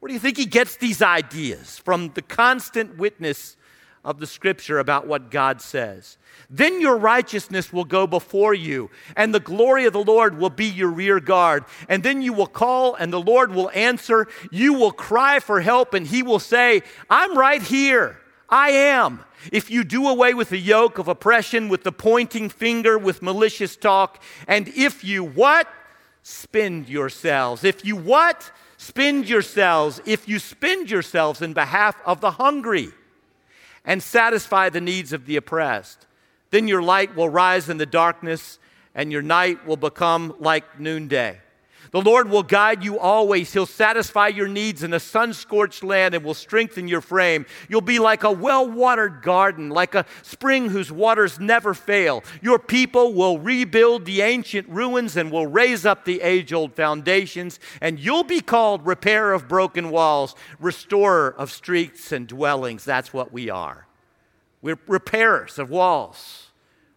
Where 0.00 0.08
do 0.08 0.14
you 0.14 0.20
think 0.20 0.36
he 0.36 0.46
gets 0.46 0.76
these 0.76 1.00
ideas? 1.00 1.78
From 1.78 2.10
the 2.14 2.22
constant 2.22 2.98
witness 2.98 3.56
of 4.04 4.18
the 4.18 4.26
scripture 4.26 4.78
about 4.78 5.06
what 5.06 5.30
God 5.30 5.60
says. 5.60 6.18
Then 6.50 6.80
your 6.80 6.96
righteousness 6.96 7.72
will 7.72 7.84
go 7.84 8.06
before 8.06 8.54
you, 8.54 8.90
and 9.16 9.34
the 9.34 9.40
glory 9.40 9.86
of 9.86 9.92
the 9.92 10.04
Lord 10.04 10.38
will 10.38 10.50
be 10.50 10.66
your 10.66 10.90
rear 10.90 11.20
guard. 11.20 11.64
And 11.88 12.02
then 12.02 12.20
you 12.20 12.32
will 12.32 12.46
call, 12.46 12.94
and 12.94 13.12
the 13.12 13.20
Lord 13.20 13.54
will 13.54 13.70
answer. 13.74 14.26
You 14.50 14.74
will 14.74 14.92
cry 14.92 15.40
for 15.40 15.60
help, 15.60 15.94
and 15.94 16.06
he 16.06 16.22
will 16.22 16.38
say, 16.38 16.82
I'm 17.08 17.36
right 17.36 17.62
here. 17.62 18.18
I 18.48 18.70
am. 18.70 19.24
If 19.52 19.70
you 19.70 19.84
do 19.84 20.08
away 20.08 20.34
with 20.34 20.50
the 20.50 20.58
yoke 20.58 20.98
of 20.98 21.08
oppression, 21.08 21.68
with 21.68 21.82
the 21.82 21.92
pointing 21.92 22.48
finger, 22.48 22.98
with 22.98 23.22
malicious 23.22 23.76
talk, 23.76 24.22
and 24.46 24.68
if 24.68 25.02
you 25.02 25.24
what? 25.24 25.66
Spend 26.22 26.88
yourselves. 26.88 27.64
If 27.64 27.84
you 27.84 27.96
what? 27.96 28.50
Spend 28.76 29.28
yourselves. 29.28 30.00
If 30.04 30.28
you 30.28 30.38
spend 30.38 30.90
yourselves 30.90 31.42
in 31.42 31.52
behalf 31.52 31.96
of 32.04 32.20
the 32.20 32.32
hungry 32.32 32.92
and 33.84 34.02
satisfy 34.02 34.68
the 34.68 34.80
needs 34.80 35.12
of 35.12 35.26
the 35.26 35.36
oppressed. 35.36 36.06
Then 36.50 36.68
your 36.68 36.82
light 36.82 37.16
will 37.16 37.28
rise 37.28 37.68
in 37.68 37.78
the 37.78 37.86
darkness, 37.86 38.58
and 38.94 39.10
your 39.10 39.22
night 39.22 39.66
will 39.66 39.76
become 39.76 40.34
like 40.38 40.80
noonday. 40.80 41.40
The 41.94 42.02
Lord 42.02 42.28
will 42.28 42.42
guide 42.42 42.82
you 42.82 42.98
always. 42.98 43.52
He'll 43.52 43.66
satisfy 43.66 44.26
your 44.26 44.48
needs 44.48 44.82
in 44.82 44.92
a 44.92 44.98
sun 44.98 45.32
scorched 45.32 45.84
land 45.84 46.12
and 46.12 46.24
will 46.24 46.34
strengthen 46.34 46.88
your 46.88 47.00
frame. 47.00 47.46
You'll 47.68 47.82
be 47.82 48.00
like 48.00 48.24
a 48.24 48.32
well 48.32 48.68
watered 48.68 49.22
garden, 49.22 49.68
like 49.68 49.94
a 49.94 50.04
spring 50.22 50.70
whose 50.70 50.90
waters 50.90 51.38
never 51.38 51.72
fail. 51.72 52.24
Your 52.42 52.58
people 52.58 53.14
will 53.14 53.38
rebuild 53.38 54.06
the 54.06 54.22
ancient 54.22 54.68
ruins 54.68 55.16
and 55.16 55.30
will 55.30 55.46
raise 55.46 55.86
up 55.86 56.04
the 56.04 56.20
age 56.22 56.52
old 56.52 56.74
foundations. 56.74 57.60
And 57.80 58.00
you'll 58.00 58.24
be 58.24 58.40
called 58.40 58.84
repairer 58.84 59.32
of 59.32 59.46
broken 59.46 59.90
walls, 59.90 60.34
restorer 60.58 61.32
of 61.38 61.52
streets 61.52 62.10
and 62.10 62.26
dwellings. 62.26 62.84
That's 62.84 63.12
what 63.12 63.32
we 63.32 63.50
are. 63.50 63.86
We're 64.60 64.80
repairers 64.88 65.60
of 65.60 65.70
walls, 65.70 66.48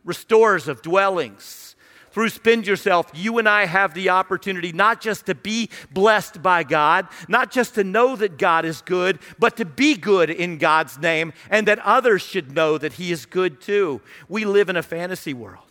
restorers 0.03 0.67
of 0.67 0.81
dwellings 0.81 1.75
through 2.17 2.29
Spend 2.29 2.65
Yourself, 2.65 3.11
you 3.13 3.37
and 3.37 3.47
I 3.47 3.67
have 3.67 3.93
the 3.93 4.09
opportunity 4.09 4.71
not 4.71 5.01
just 5.01 5.27
to 5.27 5.35
be 5.35 5.69
blessed 5.91 6.41
by 6.41 6.63
God, 6.63 7.07
not 7.27 7.51
just 7.51 7.75
to 7.75 7.83
know 7.83 8.15
that 8.15 8.39
God 8.39 8.65
is 8.65 8.81
good, 8.81 9.19
but 9.37 9.55
to 9.57 9.65
be 9.65 9.93
good 9.93 10.31
in 10.31 10.57
God's 10.57 10.97
name 10.97 11.31
and 11.51 11.67
that 11.67 11.77
others 11.77 12.23
should 12.23 12.55
know 12.55 12.79
that 12.79 12.93
He 12.93 13.11
is 13.11 13.27
good 13.27 13.61
too. 13.61 14.01
We 14.27 14.45
live 14.45 14.67
in 14.67 14.75
a 14.75 14.81
fantasy 14.81 15.35
world, 15.35 15.67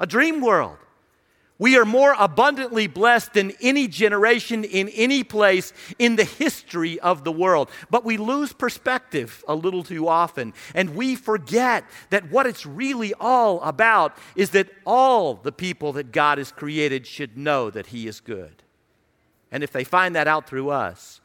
a 0.00 0.06
dream 0.06 0.40
world. 0.40 0.78
We 1.62 1.78
are 1.78 1.84
more 1.84 2.16
abundantly 2.18 2.88
blessed 2.88 3.34
than 3.34 3.52
any 3.60 3.86
generation 3.86 4.64
in 4.64 4.88
any 4.88 5.22
place 5.22 5.72
in 5.96 6.16
the 6.16 6.24
history 6.24 6.98
of 6.98 7.22
the 7.22 7.30
world. 7.30 7.70
But 7.88 8.04
we 8.04 8.16
lose 8.16 8.52
perspective 8.52 9.44
a 9.46 9.54
little 9.54 9.84
too 9.84 10.08
often, 10.08 10.54
and 10.74 10.96
we 10.96 11.14
forget 11.14 11.84
that 12.10 12.32
what 12.32 12.48
it's 12.48 12.66
really 12.66 13.14
all 13.14 13.60
about 13.60 14.18
is 14.34 14.50
that 14.50 14.70
all 14.84 15.34
the 15.34 15.52
people 15.52 15.92
that 15.92 16.10
God 16.10 16.38
has 16.38 16.50
created 16.50 17.06
should 17.06 17.38
know 17.38 17.70
that 17.70 17.86
He 17.86 18.08
is 18.08 18.18
good. 18.18 18.64
And 19.52 19.62
if 19.62 19.70
they 19.70 19.84
find 19.84 20.16
that 20.16 20.26
out 20.26 20.48
through 20.48 20.70
us, 20.70 21.20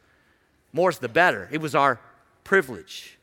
more's 0.72 1.00
the 1.00 1.08
better. 1.08 1.48
It 1.50 1.60
was 1.60 1.74
our 1.74 1.98
privilege. 2.44 3.17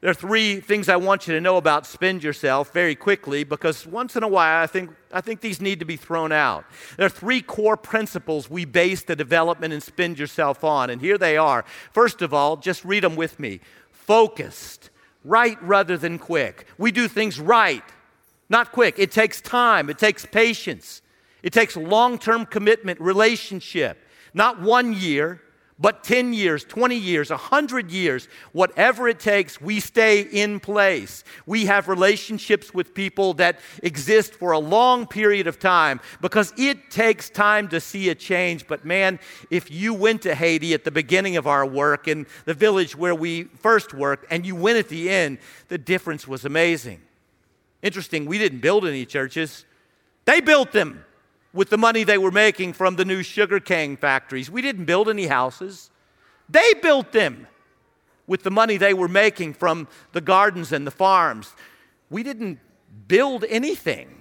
There 0.00 0.10
are 0.10 0.14
three 0.14 0.60
things 0.60 0.88
I 0.88 0.94
want 0.94 1.26
you 1.26 1.34
to 1.34 1.40
know 1.40 1.56
about 1.56 1.84
spend 1.84 2.22
yourself 2.22 2.72
very 2.72 2.94
quickly 2.94 3.42
because 3.42 3.84
once 3.84 4.14
in 4.14 4.22
a 4.22 4.28
while 4.28 4.62
I 4.62 4.68
think, 4.68 4.90
I 5.12 5.20
think 5.20 5.40
these 5.40 5.60
need 5.60 5.80
to 5.80 5.84
be 5.84 5.96
thrown 5.96 6.30
out. 6.30 6.64
There 6.96 7.06
are 7.06 7.10
three 7.10 7.42
core 7.42 7.76
principles 7.76 8.48
we 8.48 8.64
base 8.64 9.02
the 9.02 9.16
development 9.16 9.72
and 9.72 9.82
spend 9.82 10.16
yourself 10.16 10.62
on, 10.62 10.90
and 10.90 11.00
here 11.00 11.18
they 11.18 11.36
are. 11.36 11.64
First 11.92 12.22
of 12.22 12.32
all, 12.32 12.56
just 12.56 12.84
read 12.84 13.02
them 13.02 13.16
with 13.16 13.40
me 13.40 13.58
focused, 13.90 14.90
right 15.24 15.60
rather 15.62 15.98
than 15.98 16.18
quick. 16.18 16.66
We 16.78 16.92
do 16.92 17.08
things 17.08 17.40
right, 17.40 17.84
not 18.48 18.70
quick. 18.70 18.94
It 18.98 19.10
takes 19.10 19.40
time, 19.40 19.90
it 19.90 19.98
takes 19.98 20.24
patience, 20.24 21.02
it 21.42 21.52
takes 21.52 21.76
long 21.76 22.18
term 22.18 22.46
commitment, 22.46 23.00
relationship, 23.00 23.98
not 24.32 24.62
one 24.62 24.92
year 24.92 25.42
but 25.80 26.02
10 26.02 26.32
years, 26.32 26.64
20 26.64 26.96
years, 26.96 27.30
100 27.30 27.90
years, 27.90 28.28
whatever 28.52 29.08
it 29.08 29.20
takes, 29.20 29.60
we 29.60 29.78
stay 29.78 30.22
in 30.22 30.58
place. 30.58 31.22
We 31.46 31.66
have 31.66 31.86
relationships 31.86 32.74
with 32.74 32.94
people 32.94 33.34
that 33.34 33.60
exist 33.82 34.34
for 34.34 34.52
a 34.52 34.58
long 34.58 35.06
period 35.06 35.46
of 35.46 35.60
time 35.60 36.00
because 36.20 36.52
it 36.56 36.90
takes 36.90 37.30
time 37.30 37.68
to 37.68 37.80
see 37.80 38.08
a 38.08 38.14
change. 38.14 38.66
But 38.66 38.84
man, 38.84 39.20
if 39.50 39.70
you 39.70 39.94
went 39.94 40.22
to 40.22 40.34
Haiti 40.34 40.74
at 40.74 40.82
the 40.82 40.90
beginning 40.90 41.36
of 41.36 41.46
our 41.46 41.64
work 41.64 42.08
in 42.08 42.26
the 42.44 42.54
village 42.54 42.96
where 42.96 43.14
we 43.14 43.44
first 43.44 43.94
worked 43.94 44.26
and 44.30 44.44
you 44.44 44.56
went 44.56 44.78
at 44.78 44.88
the 44.88 45.08
end, 45.08 45.38
the 45.68 45.78
difference 45.78 46.26
was 46.26 46.44
amazing. 46.44 47.00
Interesting, 47.82 48.26
we 48.26 48.38
didn't 48.38 48.60
build 48.60 48.84
any 48.84 49.06
churches, 49.06 49.64
they 50.24 50.40
built 50.40 50.72
them 50.72 51.04
with 51.52 51.70
the 51.70 51.78
money 51.78 52.04
they 52.04 52.18
were 52.18 52.30
making 52.30 52.72
from 52.72 52.96
the 52.96 53.04
new 53.04 53.22
sugarcane 53.22 53.96
factories. 53.96 54.50
We 54.50 54.62
didn't 54.62 54.84
build 54.84 55.08
any 55.08 55.26
houses, 55.26 55.90
they 56.48 56.74
built 56.74 57.12
them 57.12 57.46
with 58.26 58.42
the 58.42 58.50
money 58.50 58.76
they 58.76 58.94
were 58.94 59.08
making 59.08 59.54
from 59.54 59.88
the 60.12 60.20
gardens 60.20 60.72
and 60.72 60.86
the 60.86 60.90
farms. 60.90 61.54
We 62.10 62.22
didn't 62.22 62.58
build 63.06 63.44
anything. 63.48 64.20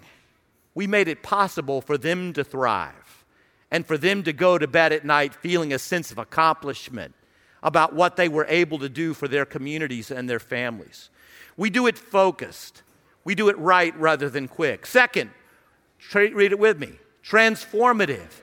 We 0.74 0.88
made 0.88 1.08
it 1.08 1.24
possible 1.24 1.82
for 1.82 1.98
them 1.98 2.34
to 2.34 2.44
thrive 2.44 3.26
and 3.70 3.86
for 3.86 3.98
them 3.98 4.24
to 4.24 4.34
go 4.34 4.58
to 4.58 4.68
bed 4.68 4.94
at 4.94 5.04
night 5.04 5.34
feeling 5.34 5.74
a 5.74 5.80
sense 5.80 6.12
of 6.12 6.18
accomplishment 6.18 7.14
about 7.62 7.94
what 7.94 8.16
they 8.16 8.30
were 8.30 8.46
able 8.48 8.80
to 8.80 8.88
do 8.88 9.14
for 9.14 9.28
their 9.28 9.46
communities 9.46 10.12
and 10.12 10.30
their 10.30 10.40
families. 10.40 11.10
We 11.58 11.70
do 11.70 11.88
it 11.88 11.98
focused. 11.98 12.84
We 13.24 13.36
do 13.36 13.50
it 13.50 13.58
right 13.58 13.98
rather 14.00 14.30
than 14.30 14.48
quick. 14.48 14.86
Second, 14.86 15.32
read 16.14 16.52
it 16.52 16.60
with 16.60 16.80
me 16.80 17.00
transformative, 17.28 18.42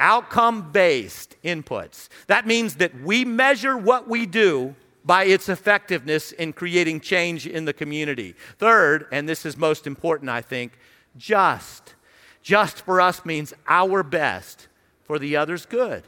outcome 0.00 0.72
based 0.72 1.36
inputs. 1.44 2.08
That 2.26 2.46
means 2.46 2.76
that 2.76 3.00
we 3.02 3.24
measure 3.24 3.76
what 3.76 4.08
we 4.08 4.26
do 4.26 4.74
by 5.04 5.24
its 5.24 5.48
effectiveness 5.48 6.32
in 6.32 6.52
creating 6.52 7.00
change 7.00 7.46
in 7.46 7.64
the 7.64 7.72
community. 7.72 8.34
Third, 8.58 9.06
and 9.12 9.28
this 9.28 9.44
is 9.44 9.56
most 9.56 9.86
important, 9.86 10.30
I 10.30 10.40
think, 10.40 10.72
just. 11.16 11.94
Just 12.42 12.84
for 12.84 13.00
us 13.00 13.24
means 13.24 13.54
our 13.68 14.02
best 14.02 14.68
for 15.04 15.18
the 15.18 15.36
other's 15.36 15.66
good. 15.66 16.02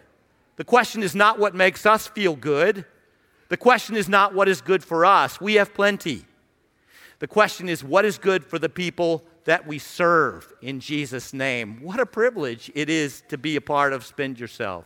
The 0.57 0.65
question 0.65 1.03
is 1.03 1.15
not 1.15 1.39
what 1.39 1.55
makes 1.55 1.85
us 1.85 2.07
feel 2.07 2.35
good. 2.35 2.87
The 3.49 3.57
question 3.57 3.97
is 3.97 4.09
not 4.09 4.35
what 4.35 4.49
is 4.49 4.61
good 4.61 4.83
for 4.83 5.05
us. 5.05 5.41
We 5.41 5.55
have 5.55 5.75
plenty. 5.75 6.25
The 7.19 7.29
question 7.29 7.69
is 7.69 7.85
what 7.85 8.05
is 8.05 8.19
good 8.19 8.45
for 8.45 8.59
the 8.59 8.69
people 8.69 9.25
that 9.47 9.67
we 9.67 9.79
serve 9.79 10.53
in 10.61 10.79
Jesus' 10.81 11.33
name. 11.33 11.79
What 11.81 11.99
a 11.99 12.07
privilege 12.07 12.71
it 12.75 12.91
is 12.91 13.23
to 13.29 13.39
be 13.39 13.57
a 13.57 13.61
part 13.61 13.93
of 13.93 14.05
Spend 14.05 14.39
Yourself. 14.39 14.85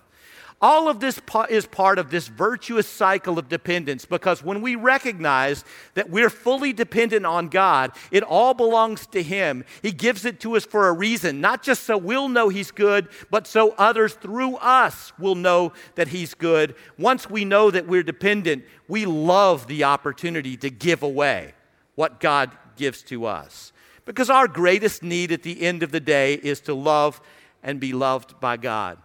All 0.62 0.90
of 0.90 1.00
this 1.00 1.18
is 1.48 1.64
part 1.64 1.98
of 1.98 2.10
this 2.10 2.28
virtuous 2.28 2.86
cycle 2.86 3.38
of 3.38 3.48
dependence 3.48 4.04
because 4.04 4.44
when 4.44 4.60
we 4.60 4.76
recognize 4.76 5.64
that 5.94 6.10
we're 6.10 6.28
fully 6.28 6.74
dependent 6.74 7.24
on 7.24 7.48
God, 7.48 7.92
it 8.10 8.22
all 8.22 8.52
belongs 8.52 9.06
to 9.08 9.22
Him. 9.22 9.64
He 9.80 9.90
gives 9.90 10.26
it 10.26 10.38
to 10.40 10.56
us 10.56 10.66
for 10.66 10.88
a 10.88 10.92
reason, 10.92 11.40
not 11.40 11.62
just 11.62 11.84
so 11.84 11.96
we'll 11.96 12.28
know 12.28 12.50
He's 12.50 12.70
good, 12.70 13.08
but 13.30 13.46
so 13.46 13.74
others 13.78 14.12
through 14.12 14.56
us 14.56 15.14
will 15.18 15.34
know 15.34 15.72
that 15.94 16.08
He's 16.08 16.34
good. 16.34 16.74
Once 16.98 17.30
we 17.30 17.46
know 17.46 17.70
that 17.70 17.86
we're 17.86 18.02
dependent, 18.02 18.64
we 18.86 19.06
love 19.06 19.66
the 19.66 19.84
opportunity 19.84 20.58
to 20.58 20.68
give 20.68 21.02
away 21.02 21.54
what 21.94 22.20
God 22.20 22.50
gives 22.76 23.00
to 23.04 23.24
us. 23.24 23.72
Because 24.04 24.30
our 24.30 24.48
greatest 24.48 25.02
need 25.02 25.32
at 25.32 25.42
the 25.42 25.62
end 25.62 25.82
of 25.82 25.92
the 25.92 26.00
day 26.00 26.34
is 26.34 26.60
to 26.62 26.74
love 26.74 27.20
and 27.62 27.78
be 27.78 27.92
loved 27.92 28.40
by 28.40 28.56
God. 28.56 28.98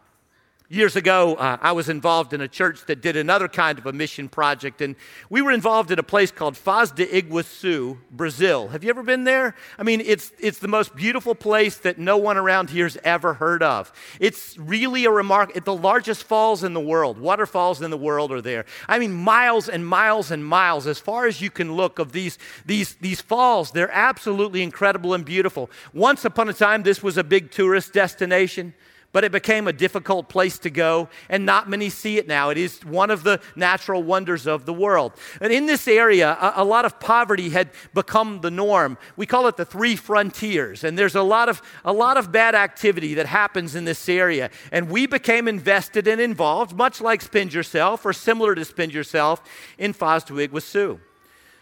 Years 0.67 0.95
ago, 0.95 1.35
uh, 1.35 1.57
I 1.61 1.73
was 1.73 1.89
involved 1.89 2.33
in 2.33 2.41
a 2.41 2.47
church 2.47 2.87
that 2.87 2.99
did 2.99 3.15
another 3.15 3.47
kind 3.47 3.77
of 3.77 3.85
a 3.85 3.93
mission 3.93 4.27
project, 4.27 4.81
and 4.81 4.95
we 5.29 5.43
were 5.43 5.51
involved 5.51 5.91
in 5.91 5.99
a 5.99 6.03
place 6.03 6.31
called 6.31 6.55
Foz 6.55 6.91
de 6.91 7.05
Iguaçu, 7.05 7.99
Brazil. 8.09 8.69
Have 8.69 8.83
you 8.83 8.89
ever 8.89 9.03
been 9.03 9.25
there? 9.25 9.53
I 9.77 9.83
mean, 9.83 10.01
it's, 10.01 10.31
it's 10.39 10.57
the 10.57 10.67
most 10.67 10.95
beautiful 10.95 11.35
place 11.35 11.77
that 11.77 11.99
no 11.99 12.17
one 12.17 12.35
around 12.35 12.71
here's 12.71 12.97
ever 13.03 13.35
heard 13.35 13.61
of. 13.61 13.93
It's 14.19 14.57
really 14.57 15.05
a 15.05 15.11
remark. 15.11 15.53
The 15.53 15.75
largest 15.75 16.23
falls 16.23 16.63
in 16.63 16.73
the 16.73 16.79
world, 16.79 17.19
waterfalls 17.19 17.83
in 17.83 17.91
the 17.91 17.97
world 17.97 18.31
are 18.31 18.41
there. 18.41 18.65
I 18.89 18.97
mean, 18.97 19.13
miles 19.13 19.69
and 19.69 19.85
miles 19.85 20.31
and 20.31 20.43
miles, 20.43 20.87
as 20.87 20.97
far 20.97 21.27
as 21.27 21.41
you 21.41 21.51
can 21.51 21.73
look, 21.73 21.99
of 21.99 22.11
these, 22.11 22.39
these, 22.65 22.95
these 22.95 23.21
falls. 23.21 23.69
They're 23.69 23.91
absolutely 23.91 24.63
incredible 24.63 25.13
and 25.13 25.23
beautiful. 25.23 25.69
Once 25.93 26.25
upon 26.25 26.49
a 26.49 26.53
time, 26.53 26.81
this 26.81 27.03
was 27.03 27.17
a 27.17 27.23
big 27.23 27.51
tourist 27.51 27.93
destination 27.93 28.73
but 29.15 29.23
it 29.23 29.31
became 29.31 29.65
a 29.65 29.71
difficult 29.71 30.27
place 30.27 30.59
to 30.59 30.69
go, 30.69 31.07
and 31.29 31.45
not 31.45 31.69
many 31.69 31.89
see 31.89 32.17
it 32.17 32.27
now. 32.27 32.49
It 32.49 32.57
is 32.57 32.83
one 32.83 33.09
of 33.09 33.23
the 33.23 33.39
natural 33.55 34.03
wonders 34.03 34.45
of 34.45 34.65
the 34.65 34.73
world. 34.73 35.13
And 35.39 35.53
in 35.53 35.67
this 35.67 35.87
area, 35.87 36.37
a, 36.37 36.55
a, 36.57 36.65
lot 36.65 36.83
of 36.83 36.99
poverty 36.99 37.47
had 37.47 37.69
become 37.93 38.41
the 38.41 38.51
norm. 38.51 38.97
We 39.15 39.25
call 39.25 39.47
it 39.47 39.55
the 39.55 39.63
three 39.63 39.95
frontiers, 39.95 40.83
and 40.83 40.99
there's 40.99 41.15
a 41.15 41.21
lot 41.21 41.47
of 41.47 41.61
a 41.85 41.93
lot 41.93 42.17
of 42.17 42.33
bad 42.33 42.55
activity 42.55 43.13
that 43.13 43.25
happens 43.25 43.73
in 43.73 43.85
this 43.85 44.09
area. 44.09 44.49
And 44.73 44.89
we 44.89 45.07
became 45.07 45.47
invested 45.47 46.09
and 46.09 46.19
involved, 46.19 46.75
much 46.75 46.99
like 46.99 47.21
Spend 47.21 47.53
Yourself 47.53 48.05
or 48.05 48.11
similar 48.11 48.53
to 48.53 48.65
Spend 48.65 48.93
Yourself, 48.93 49.41
in 49.77 49.93
Foz 49.93 50.25
do 50.25 50.45
Iguaçu. 50.45 50.99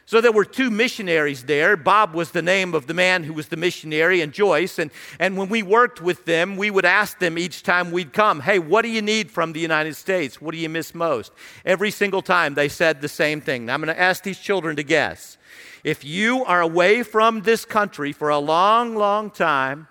So 0.06 0.20
there 0.20 0.34
were 0.34 0.44
two 0.44 0.70
missionaries 0.70 1.46
there. 1.46 1.78
Bob 1.78 2.14
was 2.14 2.32
the 2.32 2.42
name 2.42 2.74
of 2.74 2.88
the 2.88 2.94
man 2.94 3.24
who 3.24 3.34
was 3.34 3.48
the 3.48 3.56
missionary, 3.56 4.20
and 4.20 4.34
Joyce. 4.34 4.78
And, 4.78 4.92
and 5.18 5.38
when 5.38 5.48
we 5.48 5.64
worked 5.64 6.02
with 6.02 6.26
them, 6.26 6.58
we 6.58 6.70
would 6.70 6.84
ask 6.84 7.20
them 7.20 7.38
each 7.38 7.64
time 7.64 7.90
we'd 7.90 8.12
come, 8.12 8.42
Hey, 8.42 8.60
what 8.60 8.82
do 8.82 8.90
you 8.90 9.02
need 9.02 9.32
from 9.32 9.54
the 9.54 9.62
United 9.62 9.96
States? 9.96 10.42
What 10.42 10.52
do 10.52 10.58
you 10.58 10.68
miss 10.68 10.94
most? 10.94 11.32
Every 11.66 11.90
single 11.90 12.22
time 12.22 12.54
they 12.54 12.68
said 12.68 13.02
the 13.02 13.08
same 13.08 13.40
thing. 13.40 13.66
Now, 13.66 13.76
I'm 13.76 13.82
going 13.82 13.96
to 13.96 14.00
ask 14.00 14.24
these 14.24 14.40
children 14.40 14.76
to 14.76 14.84
guess. 14.84 15.38
If 15.86 16.04
you 16.04 16.44
are 16.46 16.62
away 16.62 17.04
from 17.04 17.42
this 17.42 17.64
country 17.64 18.12
for 18.12 18.30
a 18.30 18.40
long, 18.40 18.96
long 18.96 19.30
time, 19.30 19.88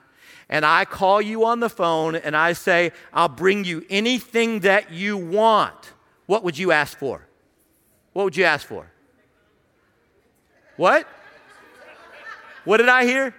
and 0.48 0.66
I 0.66 0.84
call 0.84 1.22
you 1.22 1.46
on 1.46 1.60
the 1.60 1.70
phone 1.70 2.14
and 2.14 2.36
I 2.36 2.52
say, 2.52 2.92
I'll 3.14 3.28
bring 3.28 3.64
you 3.64 3.86
anything 3.88 4.60
that 4.60 4.92
you 4.92 5.16
want, 5.16 5.92
what 6.26 6.44
would 6.44 6.58
you 6.58 6.72
ask 6.72 6.98
for? 6.98 7.26
What 8.12 8.24
would 8.24 8.36
you 8.36 8.44
ask 8.44 8.66
for? 8.66 8.91
What? 10.76 11.06
What 12.64 12.78
did 12.78 12.88
I 12.88 13.04
hear? 13.04 13.34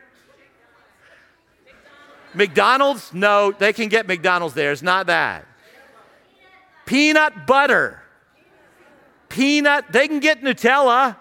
McDonald's? 2.34 3.14
No, 3.14 3.52
they 3.52 3.74
can 3.74 3.90
get 3.90 4.08
McDonald's 4.08 4.56
there. 4.56 4.72
It's 4.72 4.82
not 4.82 5.08
that. 5.08 5.46
Peanut 6.86 7.48
butter. 7.48 8.02
Peanut, 9.30 9.92
they 9.92 10.08
can 10.08 10.20
get 10.20 10.42
Nutella. 10.42 11.18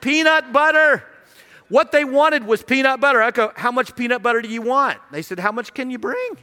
Peanut 0.00 0.52
butter. 0.52 1.04
What 1.68 1.92
they 1.92 2.04
wanted 2.04 2.44
was 2.44 2.62
peanut 2.62 3.00
butter. 3.00 3.22
I 3.22 3.30
go, 3.30 3.52
How 3.54 3.70
much 3.70 3.94
peanut 3.94 4.22
butter 4.22 4.40
do 4.40 4.48
you 4.48 4.62
want? 4.62 4.98
They 5.10 5.22
said, 5.22 5.38
How 5.38 5.52
much 5.52 5.74
can 5.74 5.90
you 5.90 5.98
bring? 5.98 6.36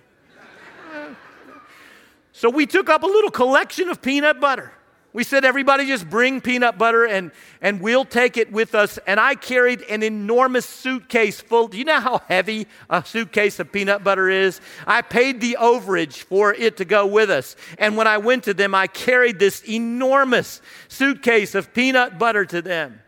so 2.31 2.50
we 2.50 2.65
took 2.65 2.89
up 2.89 3.03
a 3.03 3.07
little 3.07 3.31
collection 3.31 3.89
of 3.89 4.01
peanut 4.01 4.39
butter. 4.39 4.72
We 5.15 5.24
said, 5.24 5.45
everybody 5.45 5.86
just 5.86 6.10
bring 6.10 6.41
peanut 6.41 6.77
butter 6.77 7.05
and, 7.05 7.31
and 7.62 7.79
we'll 7.79 8.03
take 8.03 8.36
it 8.36 8.51
with 8.51 8.75
us. 8.75 9.00
And 9.07 9.17
I 9.17 9.36
carried 9.36 9.81
an 9.84 10.03
enormous 10.03 10.65
suitcase 10.65 11.39
full. 11.39 11.69
Do 11.69 11.77
you 11.77 11.86
know 11.86 12.01
how 12.01 12.17
heavy 12.27 12.67
a 12.89 13.01
suitcase 13.01 13.57
of 13.62 13.72
peanut 13.72 14.03
butter 14.03 14.29
is? 14.29 14.60
I 14.86 15.01
paid 15.01 15.39
the 15.39 15.55
overage 15.57 16.17
for 16.17 16.53
it 16.53 16.75
to 16.75 16.84
go 16.84 17.07
with 17.07 17.29
us. 17.29 17.55
And 17.79 17.95
when 17.95 18.07
I 18.07 18.17
went 18.17 18.43
to 18.43 18.53
them, 18.53 18.75
I 18.75 18.88
carried 18.88 19.39
this 19.39 19.63
enormous 19.63 20.60
suitcase 20.89 21.55
of 21.55 21.74
peanut 21.74 22.19
butter 22.19 22.43
to 22.48 22.62
them. 22.62 23.00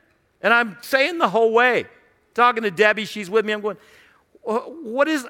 And 0.42 0.54
I'm 0.54 0.78
saying 0.84 1.18
the 1.18 1.28
whole 1.28 1.52
way, 1.52 1.88
talking 2.34 2.64
to 2.64 2.72
Debbie, 2.72 3.04
she's 3.04 3.30
with 3.30 3.46
me. 3.46 3.52
I'm 3.52 3.60
going, 3.60 3.78
what 4.44 5.10
is, 5.10 5.28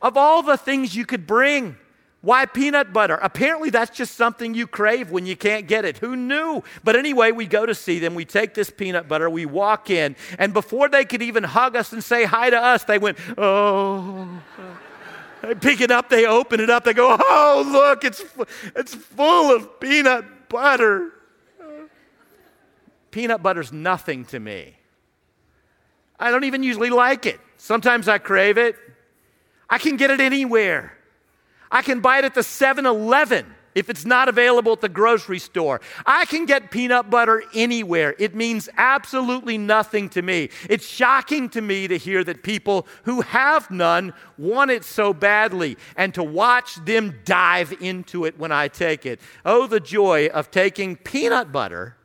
of 0.00 0.16
all 0.16 0.42
the 0.42 0.56
things 0.56 0.96
you 0.96 1.04
could 1.04 1.26
bring, 1.26 1.76
why 2.20 2.46
peanut 2.46 2.92
butter? 2.92 3.14
Apparently, 3.22 3.70
that's 3.70 3.96
just 3.96 4.16
something 4.16 4.52
you 4.52 4.66
crave 4.66 5.10
when 5.10 5.24
you 5.24 5.36
can't 5.36 5.68
get 5.68 5.84
it. 5.84 5.98
Who 5.98 6.16
knew? 6.16 6.64
But 6.82 6.96
anyway, 6.96 7.30
we 7.30 7.46
go 7.46 7.64
to 7.64 7.74
see 7.74 8.00
them. 8.00 8.16
We 8.16 8.24
take 8.24 8.54
this 8.54 8.70
peanut 8.70 9.06
butter. 9.06 9.30
We 9.30 9.46
walk 9.46 9.88
in. 9.88 10.16
And 10.36 10.52
before 10.52 10.88
they 10.88 11.04
could 11.04 11.22
even 11.22 11.44
hug 11.44 11.76
us 11.76 11.92
and 11.92 12.02
say 12.02 12.24
hi 12.24 12.50
to 12.50 12.58
us, 12.58 12.84
they 12.84 12.98
went, 12.98 13.18
Oh. 13.36 14.42
They 15.42 15.54
pick 15.54 15.80
it 15.80 15.92
up. 15.92 16.08
They 16.08 16.26
open 16.26 16.58
it 16.58 16.68
up. 16.68 16.82
They 16.82 16.92
go, 16.92 17.16
Oh, 17.20 17.64
look, 17.64 18.02
it's, 18.02 18.24
it's 18.74 18.96
full 18.96 19.54
of 19.54 19.78
peanut 19.78 20.48
butter. 20.48 21.12
peanut 23.12 23.44
butter's 23.44 23.72
nothing 23.72 24.24
to 24.26 24.40
me. 24.40 24.74
I 26.18 26.32
don't 26.32 26.42
even 26.42 26.64
usually 26.64 26.90
like 26.90 27.26
it. 27.26 27.38
Sometimes 27.58 28.08
I 28.08 28.18
crave 28.18 28.58
it. 28.58 28.74
I 29.70 29.78
can 29.78 29.96
get 29.96 30.10
it 30.10 30.18
anywhere. 30.18 30.97
I 31.70 31.82
can 31.82 32.00
buy 32.00 32.18
it 32.18 32.24
at 32.24 32.34
the 32.34 32.42
7 32.42 32.86
Eleven 32.86 33.54
if 33.74 33.88
it's 33.88 34.04
not 34.04 34.28
available 34.28 34.72
at 34.72 34.80
the 34.80 34.88
grocery 34.88 35.38
store. 35.38 35.80
I 36.04 36.24
can 36.24 36.46
get 36.46 36.72
peanut 36.72 37.10
butter 37.10 37.44
anywhere. 37.54 38.16
It 38.18 38.34
means 38.34 38.68
absolutely 38.76 39.56
nothing 39.56 40.08
to 40.10 40.22
me. 40.22 40.50
It's 40.68 40.86
shocking 40.86 41.48
to 41.50 41.60
me 41.60 41.86
to 41.86 41.96
hear 41.96 42.24
that 42.24 42.42
people 42.42 42.88
who 43.04 43.20
have 43.20 43.70
none 43.70 44.14
want 44.36 44.72
it 44.72 44.84
so 44.84 45.14
badly 45.14 45.76
and 45.96 46.12
to 46.14 46.24
watch 46.24 46.74
them 46.84 47.20
dive 47.24 47.72
into 47.80 48.24
it 48.24 48.36
when 48.38 48.50
I 48.50 48.66
take 48.66 49.06
it. 49.06 49.20
Oh, 49.44 49.68
the 49.68 49.80
joy 49.80 50.26
of 50.26 50.50
taking 50.50 50.96
peanut 50.96 51.52
butter 51.52 51.96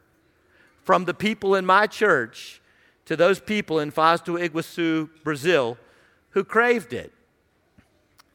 from 0.83 1.05
the 1.05 1.13
people 1.13 1.55
in 1.55 1.65
my 1.65 1.87
church 1.87 2.61
to 3.05 3.15
those 3.15 3.39
people 3.39 3.79
in 3.79 3.91
Foz 3.91 4.23
do 4.23 4.37
Iguaçu, 4.37 5.09
Brazil, 5.23 5.77
who 6.31 6.43
craved 6.43 6.93
it. 6.93 7.11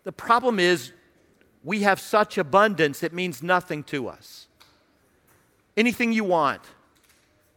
The 0.04 0.12
problem 0.12 0.58
is, 0.58 0.92
we 1.64 1.82
have 1.82 2.00
such 2.00 2.38
abundance, 2.38 3.02
it 3.02 3.12
means 3.12 3.42
nothing 3.42 3.82
to 3.84 4.08
us. 4.08 4.46
Anything 5.76 6.12
you 6.12 6.24
want, 6.24 6.62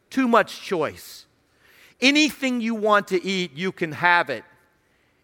too 0.10 0.28
much 0.28 0.62
choice. 0.62 1.26
Anything 2.00 2.62
you 2.62 2.76
want 2.76 3.08
to 3.10 3.24
eat, 3.24 3.54
you 3.56 3.72
can 3.72 3.92
have 3.94 4.30
it. 4.30 4.44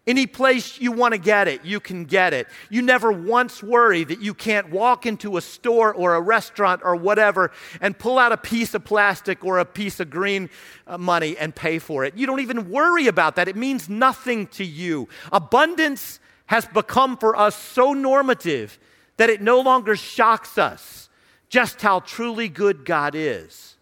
Any 0.06 0.26
place 0.26 0.80
you 0.80 0.90
want 0.90 1.12
to 1.12 1.18
get 1.18 1.48
it, 1.48 1.66
you 1.66 1.80
can 1.80 2.06
get 2.06 2.32
it. 2.32 2.46
You 2.70 2.80
never 2.80 3.12
once 3.12 3.62
worry 3.62 4.04
that 4.04 4.22
you 4.22 4.32
can't 4.32 4.70
walk 4.70 5.04
into 5.04 5.36
a 5.36 5.42
store 5.42 5.92
or 5.92 6.14
a 6.14 6.20
restaurant 6.20 6.80
or 6.82 6.96
whatever 6.96 7.50
and 7.82 7.98
pull 7.98 8.18
out 8.18 8.32
a 8.32 8.38
piece 8.38 8.72
of 8.72 8.84
plastic 8.84 9.44
or 9.44 9.58
a 9.58 9.66
piece 9.66 10.00
of 10.00 10.08
green 10.08 10.48
uh, 10.86 10.96
money 10.96 11.36
and 11.36 11.54
pay 11.54 11.78
for 11.78 12.06
it. 12.06 12.16
You 12.16 12.26
don't 12.26 12.40
even 12.40 12.70
worry 12.70 13.06
about 13.06 13.36
that. 13.36 13.48
It 13.48 13.56
means 13.56 13.90
nothing 13.90 14.46
to 14.46 14.64
you. 14.64 15.10
Abundance 15.30 16.20
has 16.48 16.66
become 16.66 17.16
for 17.16 17.36
us 17.36 17.54
so 17.54 17.92
normative 17.92 18.78
that 19.16 19.30
it 19.30 19.40
no 19.40 19.60
longer 19.60 19.96
shocks 19.96 20.58
us 20.58 21.08
just 21.48 21.80
how 21.80 22.00
truly 22.00 22.48
good 22.48 22.84
God 22.84 23.14
is. 23.14 23.76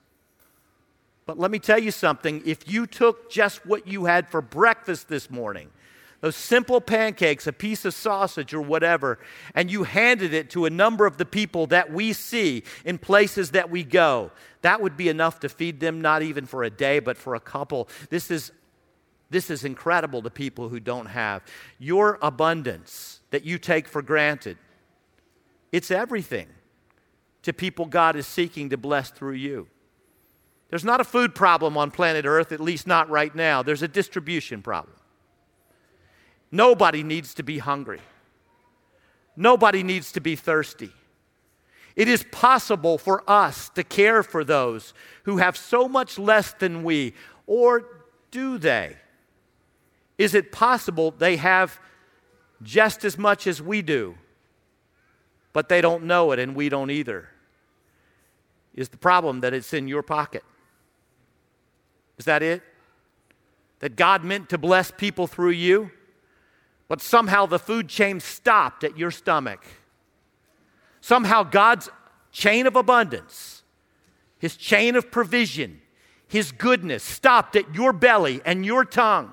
But 1.26 1.38
let 1.38 1.50
me 1.50 1.58
tell 1.58 1.78
you 1.78 1.90
something 1.90 2.42
if 2.44 2.70
you 2.70 2.86
took 2.86 3.30
just 3.30 3.66
what 3.66 3.86
you 3.86 4.04
had 4.04 4.28
for 4.28 4.40
breakfast 4.40 5.08
this 5.08 5.30
morning, 5.30 5.70
those 6.20 6.36
simple 6.36 6.80
pancakes, 6.80 7.46
a 7.46 7.52
piece 7.52 7.84
of 7.84 7.94
sausage 7.94 8.54
or 8.54 8.60
whatever, 8.60 9.18
and 9.54 9.70
you 9.70 9.84
handed 9.84 10.32
it 10.32 10.50
to 10.50 10.64
a 10.64 10.70
number 10.70 11.06
of 11.06 11.18
the 11.18 11.24
people 11.24 11.66
that 11.68 11.92
we 11.92 12.12
see 12.12 12.62
in 12.84 12.98
places 12.98 13.50
that 13.50 13.70
we 13.70 13.84
go, 13.84 14.30
that 14.62 14.80
would 14.80 14.96
be 14.96 15.08
enough 15.08 15.40
to 15.40 15.48
feed 15.48 15.78
them 15.80 16.00
not 16.00 16.22
even 16.22 16.46
for 16.46 16.64
a 16.64 16.70
day, 16.70 16.98
but 17.00 17.16
for 17.16 17.34
a 17.34 17.40
couple. 17.40 17.88
This 18.08 18.30
is 18.30 18.50
this 19.30 19.50
is 19.50 19.64
incredible 19.64 20.22
to 20.22 20.30
people 20.30 20.68
who 20.68 20.80
don't 20.80 21.06
have. 21.06 21.42
Your 21.78 22.18
abundance 22.22 23.20
that 23.30 23.44
you 23.44 23.58
take 23.58 23.88
for 23.88 24.02
granted, 24.02 24.56
it's 25.72 25.90
everything 25.90 26.48
to 27.42 27.52
people 27.52 27.86
God 27.86 28.16
is 28.16 28.26
seeking 28.26 28.70
to 28.70 28.76
bless 28.76 29.10
through 29.10 29.34
you. 29.34 29.68
There's 30.68 30.84
not 30.84 31.00
a 31.00 31.04
food 31.04 31.34
problem 31.34 31.76
on 31.76 31.90
planet 31.90 32.24
Earth, 32.24 32.52
at 32.52 32.60
least 32.60 32.86
not 32.86 33.08
right 33.08 33.34
now. 33.34 33.62
There's 33.62 33.82
a 33.82 33.88
distribution 33.88 34.62
problem. 34.62 34.96
Nobody 36.50 37.02
needs 37.02 37.34
to 37.34 37.42
be 37.42 37.58
hungry. 37.58 38.00
Nobody 39.36 39.82
needs 39.82 40.12
to 40.12 40.20
be 40.20 40.34
thirsty. 40.34 40.90
It 41.94 42.08
is 42.08 42.24
possible 42.30 42.98
for 42.98 43.22
us 43.28 43.70
to 43.70 43.82
care 43.82 44.22
for 44.22 44.44
those 44.44 44.92
who 45.24 45.38
have 45.38 45.56
so 45.56 45.88
much 45.88 46.18
less 46.18 46.52
than 46.52 46.84
we, 46.84 47.14
or 47.46 47.84
do 48.30 48.58
they? 48.58 48.96
Is 50.18 50.34
it 50.34 50.52
possible 50.52 51.10
they 51.10 51.36
have 51.36 51.78
just 52.62 53.04
as 53.04 53.18
much 53.18 53.46
as 53.46 53.60
we 53.60 53.82
do, 53.82 54.16
but 55.52 55.68
they 55.68 55.80
don't 55.80 56.04
know 56.04 56.32
it 56.32 56.38
and 56.38 56.54
we 56.54 56.68
don't 56.68 56.90
either? 56.90 57.28
Is 58.74 58.88
the 58.90 58.96
problem 58.96 59.40
that 59.40 59.54
it's 59.54 59.72
in 59.72 59.88
your 59.88 60.02
pocket? 60.02 60.44
Is 62.18 62.24
that 62.24 62.42
it? 62.42 62.62
That 63.80 63.96
God 63.96 64.24
meant 64.24 64.48
to 64.50 64.58
bless 64.58 64.90
people 64.90 65.26
through 65.26 65.50
you, 65.50 65.90
but 66.88 67.02
somehow 67.02 67.46
the 67.46 67.58
food 67.58 67.88
chain 67.88 68.20
stopped 68.20 68.84
at 68.84 68.96
your 68.96 69.10
stomach. 69.10 69.64
Somehow 71.00 71.42
God's 71.42 71.90
chain 72.32 72.66
of 72.66 72.74
abundance, 72.74 73.62
His 74.38 74.56
chain 74.56 74.96
of 74.96 75.10
provision, 75.10 75.80
His 76.26 76.52
goodness 76.52 77.02
stopped 77.02 77.54
at 77.54 77.74
your 77.74 77.92
belly 77.92 78.40
and 78.44 78.64
your 78.64 78.84
tongue. 78.84 79.32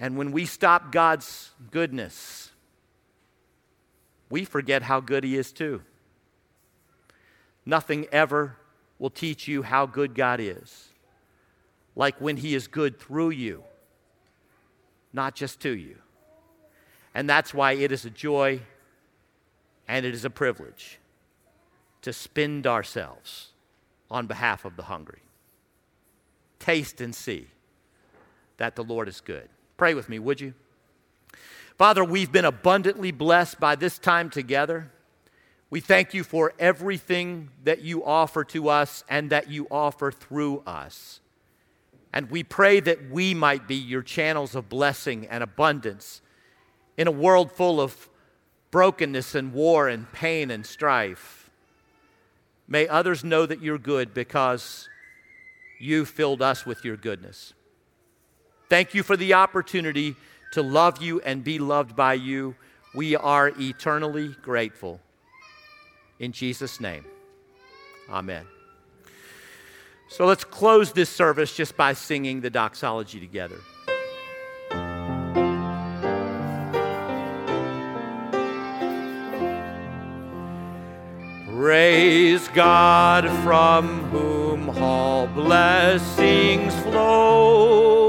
And 0.00 0.16
when 0.16 0.32
we 0.32 0.46
stop 0.46 0.92
God's 0.92 1.50
goodness, 1.70 2.50
we 4.30 4.46
forget 4.46 4.82
how 4.82 5.00
good 5.00 5.24
He 5.24 5.36
is 5.36 5.52
too. 5.52 5.82
Nothing 7.66 8.06
ever 8.10 8.56
will 8.98 9.10
teach 9.10 9.46
you 9.46 9.60
how 9.60 9.84
good 9.84 10.14
God 10.14 10.40
is 10.40 10.88
like 11.94 12.18
when 12.18 12.38
He 12.38 12.54
is 12.54 12.66
good 12.66 12.98
through 12.98 13.30
you, 13.30 13.62
not 15.12 15.34
just 15.34 15.60
to 15.60 15.70
you. 15.70 15.96
And 17.14 17.28
that's 17.28 17.52
why 17.52 17.72
it 17.72 17.92
is 17.92 18.06
a 18.06 18.10
joy 18.10 18.62
and 19.86 20.06
it 20.06 20.14
is 20.14 20.24
a 20.24 20.30
privilege 20.30 20.98
to 22.00 22.14
spend 22.14 22.66
ourselves 22.66 23.48
on 24.10 24.26
behalf 24.26 24.64
of 24.64 24.76
the 24.76 24.84
hungry. 24.84 25.20
Taste 26.58 27.02
and 27.02 27.14
see 27.14 27.48
that 28.56 28.76
the 28.76 28.84
Lord 28.84 29.06
is 29.06 29.20
good. 29.20 29.50
Pray 29.80 29.94
with 29.94 30.10
me, 30.10 30.18
would 30.18 30.42
you? 30.42 30.52
Father, 31.78 32.04
we've 32.04 32.30
been 32.30 32.44
abundantly 32.44 33.12
blessed 33.12 33.58
by 33.58 33.76
this 33.76 33.98
time 33.98 34.28
together. 34.28 34.90
We 35.70 35.80
thank 35.80 36.12
you 36.12 36.22
for 36.22 36.52
everything 36.58 37.48
that 37.64 37.80
you 37.80 38.04
offer 38.04 38.44
to 38.44 38.68
us 38.68 39.04
and 39.08 39.30
that 39.30 39.48
you 39.48 39.66
offer 39.70 40.12
through 40.12 40.62
us. 40.66 41.20
And 42.12 42.30
we 42.30 42.42
pray 42.42 42.80
that 42.80 43.08
we 43.08 43.32
might 43.32 43.66
be 43.66 43.74
your 43.74 44.02
channels 44.02 44.54
of 44.54 44.68
blessing 44.68 45.26
and 45.26 45.42
abundance 45.42 46.20
in 46.98 47.08
a 47.08 47.10
world 47.10 47.50
full 47.50 47.80
of 47.80 48.10
brokenness 48.70 49.34
and 49.34 49.54
war 49.54 49.88
and 49.88 50.12
pain 50.12 50.50
and 50.50 50.66
strife. 50.66 51.48
May 52.68 52.86
others 52.86 53.24
know 53.24 53.46
that 53.46 53.62
you're 53.62 53.78
good 53.78 54.12
because 54.12 54.90
you 55.78 56.04
filled 56.04 56.42
us 56.42 56.66
with 56.66 56.84
your 56.84 56.98
goodness. 56.98 57.54
Thank 58.70 58.94
you 58.94 59.02
for 59.02 59.16
the 59.16 59.34
opportunity 59.34 60.14
to 60.52 60.62
love 60.62 61.02
you 61.02 61.20
and 61.22 61.42
be 61.42 61.58
loved 61.58 61.96
by 61.96 62.14
you. 62.14 62.54
We 62.94 63.16
are 63.16 63.48
eternally 63.58 64.28
grateful. 64.42 65.00
In 66.20 66.30
Jesus' 66.30 66.80
name, 66.80 67.04
amen. 68.08 68.46
So 70.08 70.24
let's 70.24 70.44
close 70.44 70.92
this 70.92 71.10
service 71.10 71.56
just 71.56 71.76
by 71.76 71.94
singing 71.94 72.42
the 72.42 72.50
doxology 72.50 73.18
together. 73.18 73.58
Praise 81.48 82.46
God 82.48 83.28
from 83.42 84.04
whom 84.10 84.70
all 84.70 85.26
blessings 85.26 86.72
flow. 86.82 87.99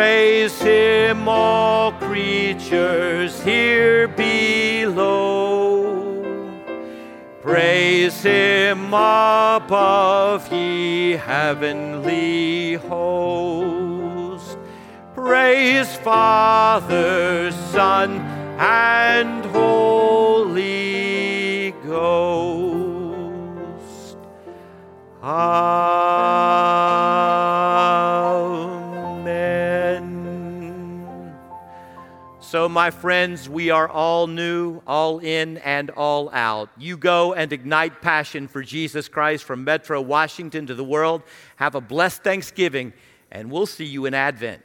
Praise 0.00 0.56
him, 0.62 1.28
all 1.28 1.92
creatures 1.92 3.42
here 3.42 4.08
below. 4.08 5.92
Praise 7.42 8.22
him 8.22 8.94
above, 8.94 10.50
ye 10.50 11.10
heavenly 11.12 12.76
host. 12.76 14.56
Praise 15.14 15.94
Father, 15.96 17.52
Son, 17.70 18.20
and 18.58 19.44
Holy 19.44 20.62
Ghost. 21.84 23.10
So, 32.50 32.68
my 32.68 32.90
friends, 32.90 33.48
we 33.48 33.70
are 33.70 33.88
all 33.88 34.26
new, 34.26 34.82
all 34.84 35.20
in, 35.20 35.58
and 35.58 35.88
all 35.90 36.28
out. 36.30 36.68
You 36.76 36.96
go 36.96 37.32
and 37.32 37.52
ignite 37.52 38.02
passion 38.02 38.48
for 38.48 38.64
Jesus 38.64 39.06
Christ 39.06 39.44
from 39.44 39.62
Metro 39.62 40.00
Washington 40.00 40.66
to 40.66 40.74
the 40.74 40.82
world. 40.82 41.22
Have 41.58 41.76
a 41.76 41.80
blessed 41.80 42.24
Thanksgiving, 42.24 42.92
and 43.30 43.52
we'll 43.52 43.66
see 43.66 43.84
you 43.84 44.04
in 44.06 44.14
Advent. 44.14 44.64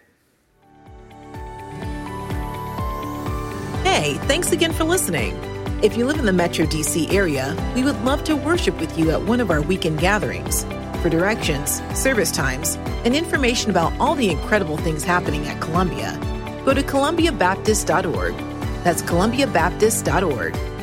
Hey, 3.83 4.15
thanks 4.23 4.51
again 4.51 4.73
for 4.73 4.83
listening. 4.83 5.35
If 5.83 5.95
you 5.95 6.07
live 6.07 6.17
in 6.17 6.25
the 6.25 6.33
Metro 6.33 6.65
DC 6.65 7.13
area, 7.13 7.55
we 7.75 7.83
would 7.83 8.01
love 8.03 8.23
to 8.23 8.35
worship 8.35 8.79
with 8.79 8.97
you 8.97 9.11
at 9.11 9.21
one 9.21 9.39
of 9.39 9.51
our 9.51 9.61
weekend 9.61 9.99
gatherings. 9.99 10.63
For 11.03 11.09
directions, 11.09 11.83
service 11.93 12.31
times, 12.31 12.77
and 13.05 13.15
information 13.15 13.69
about 13.69 13.93
all 13.99 14.15
the 14.15 14.31
incredible 14.31 14.77
things 14.77 15.03
happening 15.03 15.45
at 15.45 15.61
Columbia, 15.61 16.19
go 16.65 16.73
to 16.73 16.83
columbiabaptist.org. 16.83 18.35
That's 18.83 19.01
columbiabaptist.org 19.01 20.74